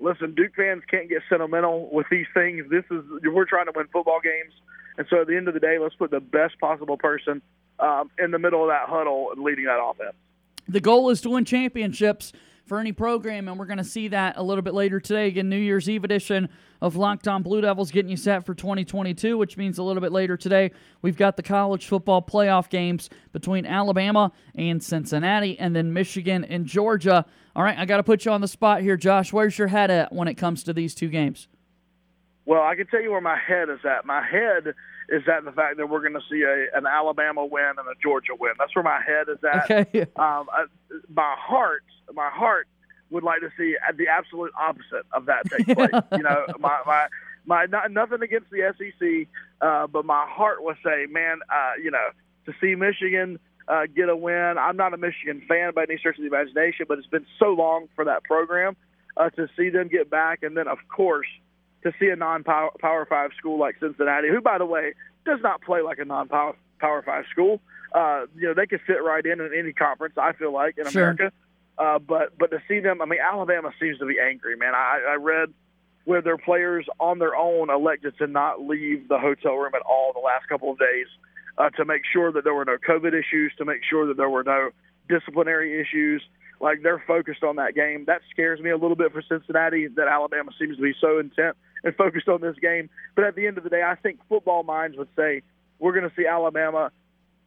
listen, 0.00 0.34
Duke 0.34 0.54
fans 0.56 0.82
can't 0.90 1.08
get 1.08 1.22
sentimental 1.28 1.88
with 1.92 2.06
these 2.10 2.26
things. 2.34 2.66
This 2.70 2.84
is 2.90 3.04
we're 3.24 3.44
trying 3.44 3.66
to 3.66 3.72
win 3.74 3.86
football 3.92 4.20
games, 4.22 4.52
and 4.98 5.06
so 5.08 5.20
at 5.22 5.26
the 5.26 5.36
end 5.36 5.48
of 5.48 5.54
the 5.54 5.60
day, 5.60 5.78
let's 5.78 5.94
put 5.94 6.10
the 6.10 6.20
best 6.20 6.58
possible 6.60 6.96
person 6.96 7.42
um, 7.78 8.10
in 8.18 8.30
the 8.30 8.38
middle 8.38 8.62
of 8.62 8.68
that 8.68 8.88
huddle 8.88 9.30
and 9.34 9.42
leading 9.42 9.64
that 9.66 9.80
offense. 9.82 10.14
The 10.68 10.80
goal 10.80 11.10
is 11.10 11.20
to 11.22 11.30
win 11.30 11.44
championships 11.44 12.32
for 12.66 12.80
any 12.80 12.92
program, 12.92 13.46
and 13.46 13.58
we're 13.58 13.66
going 13.66 13.78
to 13.78 13.84
see 13.84 14.08
that 14.08 14.36
a 14.36 14.42
little 14.42 14.62
bit 14.62 14.74
later 14.74 14.98
today. 14.98 15.28
Again, 15.28 15.48
New 15.48 15.56
Year's 15.56 15.88
Eve 15.88 16.02
edition 16.02 16.48
of 16.80 16.96
Locked 16.96 17.28
On 17.28 17.42
Blue 17.42 17.60
Devils 17.60 17.92
getting 17.92 18.10
you 18.10 18.16
set 18.16 18.44
for 18.44 18.54
2022, 18.54 19.38
which 19.38 19.56
means 19.56 19.78
a 19.78 19.82
little 19.82 20.00
bit 20.00 20.10
later 20.10 20.36
today, 20.36 20.72
we've 21.00 21.16
got 21.16 21.36
the 21.36 21.42
college 21.42 21.86
football 21.86 22.20
playoff 22.20 22.68
games 22.68 23.08
between 23.32 23.64
Alabama 23.64 24.32
and 24.56 24.82
Cincinnati, 24.82 25.58
and 25.58 25.76
then 25.76 25.92
Michigan 25.92 26.44
and 26.44 26.66
Georgia. 26.66 27.24
All 27.56 27.62
right, 27.62 27.78
I 27.78 27.86
got 27.86 27.96
to 27.96 28.02
put 28.02 28.26
you 28.26 28.32
on 28.32 28.42
the 28.42 28.48
spot 28.48 28.82
here, 28.82 28.98
Josh. 28.98 29.32
Where's 29.32 29.56
your 29.56 29.68
head 29.68 29.90
at 29.90 30.12
when 30.12 30.28
it 30.28 30.34
comes 30.34 30.62
to 30.64 30.74
these 30.74 30.94
two 30.94 31.08
games? 31.08 31.48
Well, 32.44 32.62
I 32.62 32.74
can 32.76 32.86
tell 32.86 33.00
you 33.00 33.10
where 33.10 33.22
my 33.22 33.38
head 33.38 33.70
is 33.70 33.78
at. 33.82 34.04
My 34.04 34.22
head 34.22 34.74
is 35.08 35.22
at 35.26 35.42
the 35.42 35.52
fact 35.52 35.78
that 35.78 35.88
we're 35.88 36.02
going 36.02 36.12
to 36.12 36.20
see 36.30 36.42
a, 36.42 36.76
an 36.76 36.86
Alabama 36.86 37.46
win 37.46 37.72
and 37.78 37.88
a 37.88 37.94
Georgia 38.02 38.32
win. 38.38 38.52
That's 38.58 38.76
where 38.76 38.82
my 38.82 39.00
head 39.00 39.28
is 39.30 39.38
at. 39.42 39.70
Okay. 39.70 40.06
Um, 40.16 40.48
I, 40.52 40.66
my 41.08 41.34
heart, 41.38 41.82
my 42.12 42.28
heart 42.28 42.68
would 43.08 43.24
like 43.24 43.40
to 43.40 43.48
see 43.56 43.74
the 43.96 44.06
absolute 44.06 44.52
opposite 44.60 45.06
of 45.12 45.24
that 45.24 45.46
take 45.50 45.74
place. 45.74 46.02
you 46.12 46.22
know, 46.22 46.44
my 46.58 46.80
my 46.84 47.06
my 47.46 47.64
not, 47.64 47.90
nothing 47.90 48.20
against 48.20 48.50
the 48.50 48.74
SEC, 48.76 49.28
uh, 49.62 49.86
but 49.86 50.04
my 50.04 50.26
heart 50.28 50.62
would 50.62 50.76
say, 50.84 51.06
man, 51.06 51.38
uh, 51.50 51.72
you 51.82 51.90
know, 51.90 52.08
to 52.44 52.52
see 52.60 52.74
Michigan 52.74 53.38
uh, 53.68 53.82
get 53.94 54.08
a 54.08 54.16
win. 54.16 54.56
I'm 54.58 54.76
not 54.76 54.94
a 54.94 54.96
Michigan 54.96 55.42
fan 55.48 55.72
by 55.74 55.84
any 55.84 55.98
stretch 55.98 56.18
of 56.18 56.22
the 56.22 56.28
imagination, 56.28 56.86
but 56.88 56.98
it's 56.98 57.06
been 57.06 57.26
so 57.38 57.46
long 57.48 57.88
for 57.94 58.04
that 58.04 58.24
program 58.24 58.76
uh, 59.16 59.30
to 59.30 59.48
see 59.56 59.70
them 59.70 59.88
get 59.88 60.10
back, 60.10 60.42
and 60.42 60.56
then 60.56 60.68
of 60.68 60.78
course 60.88 61.26
to 61.82 61.92
see 62.00 62.08
a 62.08 62.16
non-power 62.16 62.70
Power 62.80 63.06
Five 63.06 63.30
school 63.38 63.58
like 63.58 63.76
Cincinnati, 63.80 64.28
who 64.28 64.40
by 64.40 64.58
the 64.58 64.66
way 64.66 64.94
does 65.24 65.40
not 65.42 65.62
play 65.62 65.82
like 65.82 65.98
a 65.98 66.04
non-power 66.04 66.54
Power 66.78 67.02
Five 67.02 67.24
school. 67.30 67.60
Uh, 67.94 68.26
you 68.36 68.42
know, 68.48 68.54
they 68.54 68.66
could 68.66 68.80
fit 68.86 69.02
right 69.02 69.24
in 69.24 69.40
in 69.40 69.52
any 69.56 69.72
conference. 69.72 70.14
I 70.18 70.32
feel 70.32 70.52
like 70.52 70.76
in 70.78 70.88
Sure. 70.90 71.10
America. 71.10 71.32
Uh, 71.78 71.98
but 71.98 72.36
but 72.38 72.50
to 72.50 72.62
see 72.68 72.80
them, 72.80 73.02
I 73.02 73.04
mean, 73.04 73.20
Alabama 73.20 73.70
seems 73.80 73.98
to 73.98 74.06
be 74.06 74.16
angry, 74.18 74.56
man. 74.56 74.74
I, 74.74 75.00
I 75.10 75.14
read 75.16 75.52
where 76.04 76.22
their 76.22 76.38
players 76.38 76.86
on 77.00 77.18
their 77.18 77.34
own 77.36 77.68
elected 77.68 78.16
to 78.18 78.26
not 78.26 78.60
leave 78.62 79.08
the 79.08 79.18
hotel 79.18 79.54
room 79.54 79.72
at 79.74 79.82
all 79.82 80.12
the 80.12 80.20
last 80.20 80.48
couple 80.48 80.70
of 80.70 80.78
days 80.78 81.06
uh, 81.58 81.70
to 81.70 81.84
make 81.84 82.02
sure 82.10 82.32
that 82.32 82.44
there 82.44 82.54
were 82.54 82.64
no 82.64 82.76
COVID 82.76 83.12
issues, 83.18 83.52
to 83.58 83.64
make 83.64 83.80
sure 83.88 84.06
that 84.06 84.16
there 84.16 84.30
were 84.30 84.44
no 84.44 84.70
disciplinary 85.08 85.80
issues. 85.80 86.22
Like 86.60 86.82
they're 86.82 87.02
focused 87.06 87.42
on 87.42 87.56
that 87.56 87.74
game. 87.74 88.04
That 88.06 88.22
scares 88.30 88.60
me 88.60 88.70
a 88.70 88.76
little 88.76 88.96
bit 88.96 89.12
for 89.12 89.22
Cincinnati 89.22 89.88
that 89.88 90.08
Alabama 90.08 90.50
seems 90.58 90.76
to 90.76 90.82
be 90.82 90.94
so 91.00 91.18
intent 91.18 91.56
and 91.84 91.94
focused 91.94 92.28
on 92.28 92.40
this 92.40 92.56
game. 92.60 92.88
But 93.14 93.24
at 93.24 93.34
the 93.34 93.46
end 93.46 93.58
of 93.58 93.64
the 93.64 93.70
day, 93.70 93.82
I 93.82 93.94
think 93.94 94.20
football 94.28 94.62
minds 94.62 94.96
would 94.96 95.08
say 95.16 95.42
we're 95.78 95.92
going 95.92 96.08
to 96.08 96.16
see 96.16 96.26
Alabama 96.26 96.90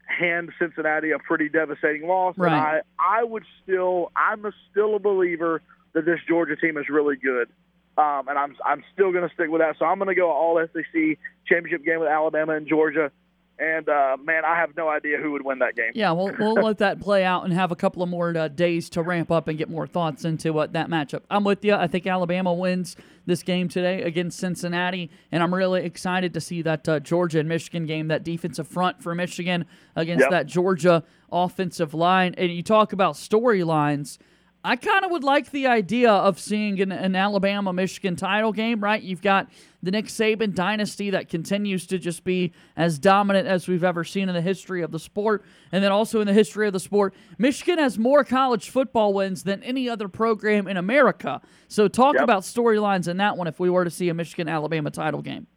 hand 0.06 0.52
Cincinnati 0.60 1.12
a 1.12 1.20
pretty 1.20 1.50
devastating 1.50 2.08
loss. 2.08 2.36
Right. 2.38 2.52
And 2.52 2.84
I, 3.00 3.20
I 3.20 3.24
would 3.24 3.44
still, 3.64 4.12
I'm 4.16 4.46
a, 4.46 4.52
still 4.72 4.96
a 4.96 5.00
believer 5.00 5.62
that 5.94 6.06
this 6.06 6.20
Georgia 6.28 6.56
team 6.56 6.78
is 6.78 6.90
really 6.90 7.16
good. 7.16 7.50
Um, 7.98 8.28
and 8.28 8.38
I'm, 8.38 8.56
I'm 8.66 8.84
still 8.94 9.12
going 9.12 9.28
to 9.28 9.34
stick 9.34 9.50
with 9.50 9.62
that. 9.62 9.76
So 9.78 9.86
I'm 9.86 9.98
going 9.98 10.08
to 10.08 10.16
go 10.16 10.32
all 10.32 10.64
SEC 10.72 11.18
championship 11.48 11.84
game 11.84 12.00
with 12.00 12.08
Alabama 12.08 12.54
and 12.54 12.68
Georgia. 12.68 13.12
And 13.60 13.90
uh, 13.90 14.16
man, 14.24 14.46
I 14.46 14.56
have 14.56 14.78
no 14.78 14.88
idea 14.88 15.18
who 15.18 15.32
would 15.32 15.44
win 15.44 15.60
that 15.60 15.76
game. 15.76 15.92
Yeah, 15.94 16.12
we'll, 16.14 16.34
we'll 16.40 16.54
let 16.54 16.78
that 16.78 17.02
play 17.02 17.26
out 17.26 17.44
and 17.44 17.52
have 17.54 17.72
a 17.72 17.76
couple 17.76 18.02
of 18.02 18.08
more 18.08 18.36
uh, 18.38 18.48
days 18.48 18.90
to 18.92 19.02
ramp 19.02 19.32
up 19.32 19.50
and 19.50 19.58
get 19.58 19.70
more 19.70 19.86
thoughts 19.86 20.24
into 20.24 20.58
uh, 20.60 20.68
that 20.68 20.88
matchup. 20.88 21.24
I'm 21.30 21.44
with 21.44 21.66
you. 21.66 21.74
I 21.74 21.88
think 21.88 22.08
Alabama 22.08 22.54
wins 22.54 22.96
this 23.26 23.44
game 23.44 23.68
today 23.68 24.02
against 24.04 24.40
Cincinnati, 24.40 25.12
and 25.32 25.44
I'm 25.44 25.54
really 25.54 25.84
excited 25.84 26.34
to 26.36 26.42
see 26.42 26.62
that 26.62 26.88
uh, 26.88 27.00
Georgia 27.02 27.40
and 27.40 27.50
Michigan 27.50 27.86
game, 27.86 28.08
that 28.08 28.24
defensive 28.24 28.68
front 28.68 29.04
for 29.04 29.14
Michigan 29.14 29.66
against 29.96 30.22
Yep. 30.22 30.32
that 30.32 30.46
Georgia 30.48 31.04
offensive 31.32 31.94
line. 31.94 32.34
And 32.38 32.52
you 32.52 32.64
talk 32.64 32.94
about 32.94 33.16
storylines. 33.16 34.18
I 34.62 34.76
kind 34.76 35.06
of 35.06 35.12
would 35.12 35.24
like 35.24 35.52
the 35.52 35.68
idea 35.68 36.12
of 36.12 36.38
seeing 36.38 36.82
an, 36.82 36.92
an 36.92 37.16
Alabama 37.16 37.72
Michigan 37.72 38.18
title 38.18 38.52
game, 38.52 38.84
right? 38.84 39.02
You've 39.02 39.22
got 39.22 39.48
the 39.82 39.90
Nick 39.92 40.08
Saban 40.08 40.54
dynasty 40.54 41.12
that 41.12 41.30
continues 41.30 41.88
to 41.88 41.98
just 41.98 42.26
be 42.26 42.52
as 42.76 43.00
dominant 43.00 43.48
as 43.48 43.70
we've 43.70 43.86
ever 43.86 44.04
seen 44.04 44.28
in 44.28 44.36
the 44.36 44.42
history 44.42 44.82
of 44.82 44.92
the 44.92 45.00
sport. 45.00 45.46
And 45.72 45.82
then 45.82 45.94
also 45.94 46.20
in 46.20 46.28
the 46.28 46.34
history 46.34 46.68
of 46.68 46.74
the 46.74 46.80
sport, 46.82 47.14
Michigan 47.38 47.80
has 47.80 47.98
more 47.98 48.26
college 48.26 48.70
football 48.70 49.14
wins 49.14 49.44
than 49.44 49.64
any 49.64 49.88
other 49.88 50.10
program 50.10 50.68
in 50.68 50.76
America. 50.76 51.40
So 51.70 51.88
talk 51.88 52.16
Yep. 52.16 52.24
about 52.26 52.42
storylines 52.44 53.08
in 53.08 53.16
that 53.18 53.38
one 53.38 53.48
if 53.48 53.62
we 53.62 53.70
were 53.70 53.86
to 53.86 53.90
see 53.90 54.10
a 54.10 54.14
Michigan 54.14 54.50
Alabama 54.50 54.92
title 54.92 55.22
game. 55.22 55.48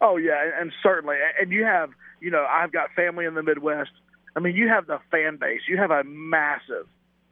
Oh 0.00 0.16
yeah, 0.16 0.42
and- 0.42 0.52
and 0.62 0.72
certainly, 0.82 1.16
and 1.40 1.52
you 1.52 1.64
have, 1.64 1.90
you 2.20 2.32
know, 2.32 2.44
I've 2.50 2.72
got 2.72 2.90
family 2.96 3.24
in 3.24 3.34
the 3.34 3.42
Midwest. 3.44 3.92
I 4.34 4.40
mean, 4.40 4.56
you 4.56 4.68
have 4.68 4.88
the 4.88 4.98
fan 5.12 5.36
base. 5.36 5.60
You 5.68 5.76
have 5.78 5.92
a 5.92 6.02
massive, 6.04 6.86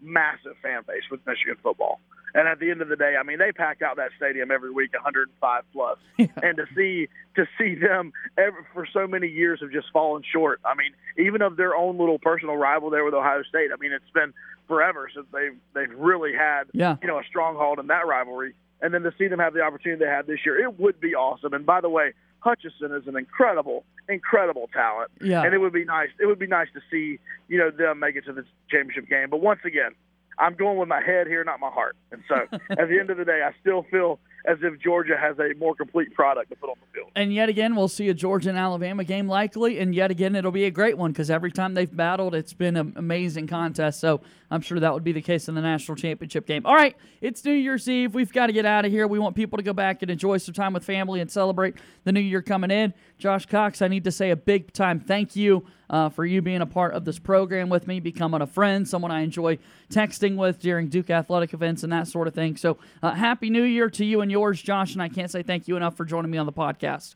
massive 0.04 0.54
fan 0.62 0.82
base 0.86 1.02
with 1.10 1.20
Michigan 1.26 1.56
football. 1.62 2.00
And 2.36 2.48
at 2.48 2.58
the 2.58 2.68
end 2.70 2.82
of 2.82 2.88
the 2.88 2.96
day, 2.96 3.14
I 3.18 3.22
mean, 3.22 3.38
they 3.38 3.52
pack 3.52 3.80
out 3.80 3.96
that 3.96 4.10
stadium 4.16 4.50
every 4.50 4.70
week, 4.72 4.92
105 4.92 5.62
plus. 5.72 5.98
And 6.42 6.56
to 6.56 6.66
see 6.76 7.08
to 7.36 7.46
see 7.58 7.74
them 7.76 8.12
ever, 8.36 8.66
for 8.72 8.86
so 8.92 9.06
many 9.06 9.28
years 9.28 9.60
have 9.60 9.70
just 9.70 9.86
fallen 9.92 10.22
short. 10.32 10.60
I 10.64 10.74
mean, 10.74 10.92
even 11.16 11.42
of 11.42 11.56
their 11.56 11.76
own 11.76 11.96
little 11.98 12.18
personal 12.18 12.56
rival 12.56 12.90
there 12.90 13.04
with 13.04 13.14
Ohio 13.14 13.42
State. 13.48 13.70
I 13.72 13.76
mean, 13.80 13.92
it's 13.92 14.10
been 14.12 14.32
forever 14.66 15.08
since 15.14 15.26
they've 15.32 15.56
they've 15.74 15.96
really 15.96 16.32
had 16.34 16.64
Yeah. 16.72 16.96
you 17.02 17.06
know 17.08 17.18
a 17.18 17.24
stronghold 17.24 17.78
in 17.78 17.86
that 17.88 18.06
rivalry. 18.06 18.54
And 18.82 18.92
then 18.92 19.02
to 19.02 19.12
see 19.16 19.28
them 19.28 19.38
have 19.38 19.54
the 19.54 19.60
opportunity 19.62 20.04
they 20.04 20.10
had 20.10 20.26
this 20.26 20.40
year, 20.44 20.58
it 20.60 20.78
would 20.78 21.00
be 21.00 21.14
awesome. 21.14 21.54
And 21.54 21.64
by 21.64 21.80
the 21.80 21.88
way, 21.88 22.12
Hutchinson 22.44 22.92
is 22.92 23.06
an 23.06 23.16
incredible, 23.16 23.84
incredible 24.06 24.68
talent. 24.72 25.10
Yeah. 25.20 25.42
And 25.42 25.54
it 25.54 25.58
would 25.58 25.72
be 25.72 25.84
nice. 25.84 26.10
It 26.20 26.26
would 26.26 26.38
be 26.38 26.46
nice 26.46 26.68
to 26.74 26.80
see 26.90 27.18
you 27.48 27.58
know 27.58 27.70
them 27.70 28.00
make 28.00 28.16
it 28.16 28.26
to 28.26 28.34
the 28.34 28.44
championship 28.70 29.08
game. 29.08 29.30
But 29.30 29.40
once 29.40 29.60
again, 29.64 29.92
I'm 30.38 30.54
going 30.54 30.76
with 30.76 30.88
my 30.88 31.00
head 31.00 31.26
here, 31.26 31.42
not 31.42 31.58
my 31.58 31.70
heart. 31.70 31.96
And 32.12 32.22
so 32.28 32.34
at 32.70 32.88
the 32.88 32.98
end 33.00 33.08
of 33.08 33.16
the 33.16 33.24
day, 33.24 33.40
I 33.42 33.52
still 33.60 33.86
feel 33.90 34.20
as 34.46 34.58
if 34.62 34.78
Georgia 34.78 35.16
has 35.16 35.38
a 35.38 35.54
more 35.58 35.74
complete 35.74 36.12
product 36.12 36.50
to 36.50 36.56
put 36.56 36.68
on 36.68 36.76
the 36.80 36.86
field. 36.92 37.10
And 37.16 37.32
yet 37.32 37.48
again, 37.48 37.74
we'll 37.74 37.88
see 37.88 38.08
a 38.08 38.14
Georgia 38.14 38.50
and 38.50 38.58
Alabama 38.58 39.02
game 39.04 39.26
likely. 39.26 39.78
And 39.78 39.94
yet 39.94 40.10
again, 40.10 40.36
it'll 40.36 40.50
be 40.50 40.64
a 40.64 40.70
great 40.70 40.98
one 40.98 41.12
because 41.12 41.30
every 41.30 41.50
time 41.50 41.74
they've 41.74 41.94
battled, 41.94 42.34
it's 42.34 42.52
been 42.52 42.76
an 42.76 42.92
amazing 42.96 43.46
contest. 43.46 44.00
So 44.00 44.20
I'm 44.50 44.60
sure 44.60 44.78
that 44.78 44.92
would 44.92 45.04
be 45.04 45.12
the 45.12 45.22
case 45.22 45.48
in 45.48 45.54
the 45.54 45.62
national 45.62 45.96
championship 45.96 46.46
game. 46.46 46.66
All 46.66 46.74
right, 46.74 46.94
it's 47.20 47.44
New 47.44 47.52
Year's 47.52 47.88
Eve. 47.88 48.14
We've 48.14 48.32
got 48.32 48.48
to 48.48 48.52
get 48.52 48.66
out 48.66 48.84
of 48.84 48.92
here. 48.92 49.06
We 49.06 49.18
want 49.18 49.34
people 49.34 49.56
to 49.56 49.62
go 49.62 49.72
back 49.72 50.02
and 50.02 50.10
enjoy 50.10 50.36
some 50.36 50.54
time 50.54 50.74
with 50.74 50.84
family 50.84 51.20
and 51.20 51.30
celebrate 51.30 51.76
the 52.04 52.12
new 52.12 52.20
year 52.20 52.42
coming 52.42 52.70
in. 52.70 52.92
Josh 53.18 53.46
Cox, 53.46 53.80
I 53.80 53.88
need 53.88 54.04
to 54.04 54.12
say 54.12 54.30
a 54.30 54.36
big 54.36 54.72
time 54.72 55.00
thank 55.00 55.36
you 55.36 55.64
uh, 55.90 56.08
for 56.08 56.24
you 56.24 56.42
being 56.42 56.60
a 56.60 56.66
part 56.66 56.94
of 56.94 57.04
this 57.04 57.18
program 57.18 57.68
with 57.68 57.86
me, 57.86 58.00
becoming 58.00 58.40
a 58.42 58.46
friend, 58.46 58.88
someone 58.88 59.10
I 59.10 59.20
enjoy 59.20 59.58
texting 59.90 60.36
with 60.36 60.60
during 60.60 60.88
Duke 60.88 61.10
athletic 61.10 61.54
events 61.54 61.82
and 61.82 61.92
that 61.92 62.08
sort 62.08 62.28
of 62.28 62.34
thing. 62.34 62.56
So 62.56 62.78
uh, 63.02 63.12
happy 63.12 63.50
New 63.50 63.62
Year 63.64 63.90
to 63.90 64.04
you 64.04 64.20
and 64.20 64.30
yours, 64.30 64.60
Josh. 64.62 64.92
And 64.92 65.02
I 65.02 65.08
can't 65.08 65.30
say 65.30 65.42
thank 65.42 65.68
you 65.68 65.76
enough 65.76 65.96
for 65.96 66.04
joining 66.04 66.30
me 66.30 66.38
on 66.38 66.46
the 66.46 66.52
podcast. 66.52 67.14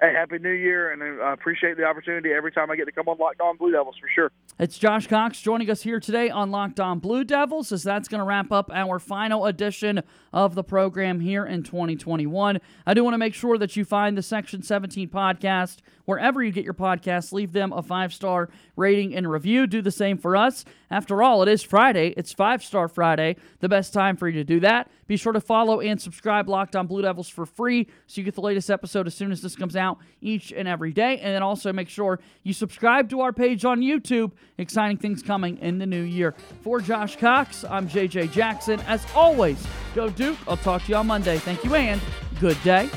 Hey, 0.00 0.12
happy 0.12 0.38
New 0.38 0.50
Year, 0.50 0.92
and 0.92 1.02
I 1.02 1.30
uh, 1.30 1.32
appreciate 1.32 1.76
the 1.76 1.84
opportunity 1.84 2.32
every 2.32 2.50
time 2.50 2.68
I 2.68 2.74
get 2.74 2.86
to 2.86 2.92
come 2.92 3.08
on 3.08 3.16
Locked 3.16 3.40
On 3.40 3.56
Blue 3.56 3.70
Devils 3.70 3.94
for 4.00 4.08
sure. 4.12 4.32
It's 4.58 4.76
Josh 4.76 5.06
Cox 5.06 5.40
joining 5.40 5.70
us 5.70 5.82
here 5.82 6.00
today 6.00 6.30
on 6.30 6.50
Locked 6.50 6.80
On 6.80 6.98
Blue 6.98 7.22
Devils, 7.22 7.70
as 7.70 7.84
that's 7.84 8.08
going 8.08 8.18
to 8.18 8.24
wrap 8.24 8.50
up 8.50 8.70
our 8.72 8.98
final 8.98 9.46
edition 9.46 10.02
of 10.32 10.56
the 10.56 10.64
program 10.64 11.20
here 11.20 11.46
in 11.46 11.62
2021. 11.62 12.60
I 12.86 12.94
do 12.94 13.04
want 13.04 13.14
to 13.14 13.18
make 13.18 13.34
sure 13.34 13.56
that 13.56 13.76
you 13.76 13.84
find 13.84 14.18
the 14.18 14.22
Section 14.22 14.62
17 14.62 15.08
podcast 15.10 15.78
wherever 16.04 16.42
you 16.42 16.52
get 16.52 16.64
your 16.64 16.74
podcasts. 16.74 17.32
Leave 17.32 17.52
them 17.52 17.72
a 17.72 17.82
five 17.82 18.12
star 18.12 18.48
rating 18.76 19.14
and 19.14 19.30
review. 19.30 19.66
Do 19.66 19.80
the 19.80 19.90
same 19.90 20.18
for 20.18 20.36
us. 20.36 20.64
After 20.90 21.22
all, 21.22 21.42
it 21.42 21.48
is 21.48 21.62
Friday. 21.62 22.14
It's 22.16 22.32
Five 22.32 22.62
Star 22.62 22.88
Friday. 22.88 23.36
The 23.60 23.68
best 23.68 23.92
time 23.92 24.16
for 24.16 24.28
you 24.28 24.34
to 24.34 24.44
do 24.44 24.60
that. 24.60 24.90
Be 25.06 25.16
sure 25.16 25.32
to 25.32 25.40
follow 25.40 25.80
and 25.80 26.00
subscribe 26.00 26.48
Locked 26.48 26.76
On 26.76 26.86
Blue 26.86 27.02
Devils 27.02 27.28
for 27.28 27.46
free 27.46 27.88
so 28.06 28.20
you 28.20 28.24
get 28.24 28.34
the 28.34 28.40
latest 28.40 28.70
episode 28.70 29.06
as 29.06 29.14
soon 29.14 29.32
as 29.32 29.42
this 29.42 29.56
comes 29.56 29.76
out 29.84 29.98
each 30.20 30.52
and 30.52 30.66
every 30.66 30.92
day. 30.92 31.18
And 31.18 31.34
then 31.34 31.42
also 31.42 31.72
make 31.72 31.88
sure 31.88 32.18
you 32.42 32.52
subscribe 32.52 33.08
to 33.10 33.20
our 33.20 33.32
page 33.32 33.64
on 33.64 33.80
YouTube. 33.80 34.32
Exciting 34.58 34.96
things 34.96 35.22
coming 35.22 35.58
in 35.58 35.78
the 35.78 35.86
new 35.86 36.02
year. 36.02 36.34
For 36.62 36.80
Josh 36.80 37.16
Cox, 37.16 37.64
I'm 37.64 37.88
JJ 37.88 38.32
Jackson. 38.32 38.80
As 38.80 39.06
always, 39.14 39.64
go 39.94 40.08
Duke. 40.08 40.38
I'll 40.48 40.56
talk 40.56 40.82
to 40.84 40.88
you 40.88 40.96
on 40.96 41.06
Monday. 41.06 41.38
Thank 41.38 41.62
you 41.64 41.74
and 41.74 42.00
good 42.40 42.60
day. 42.64 42.88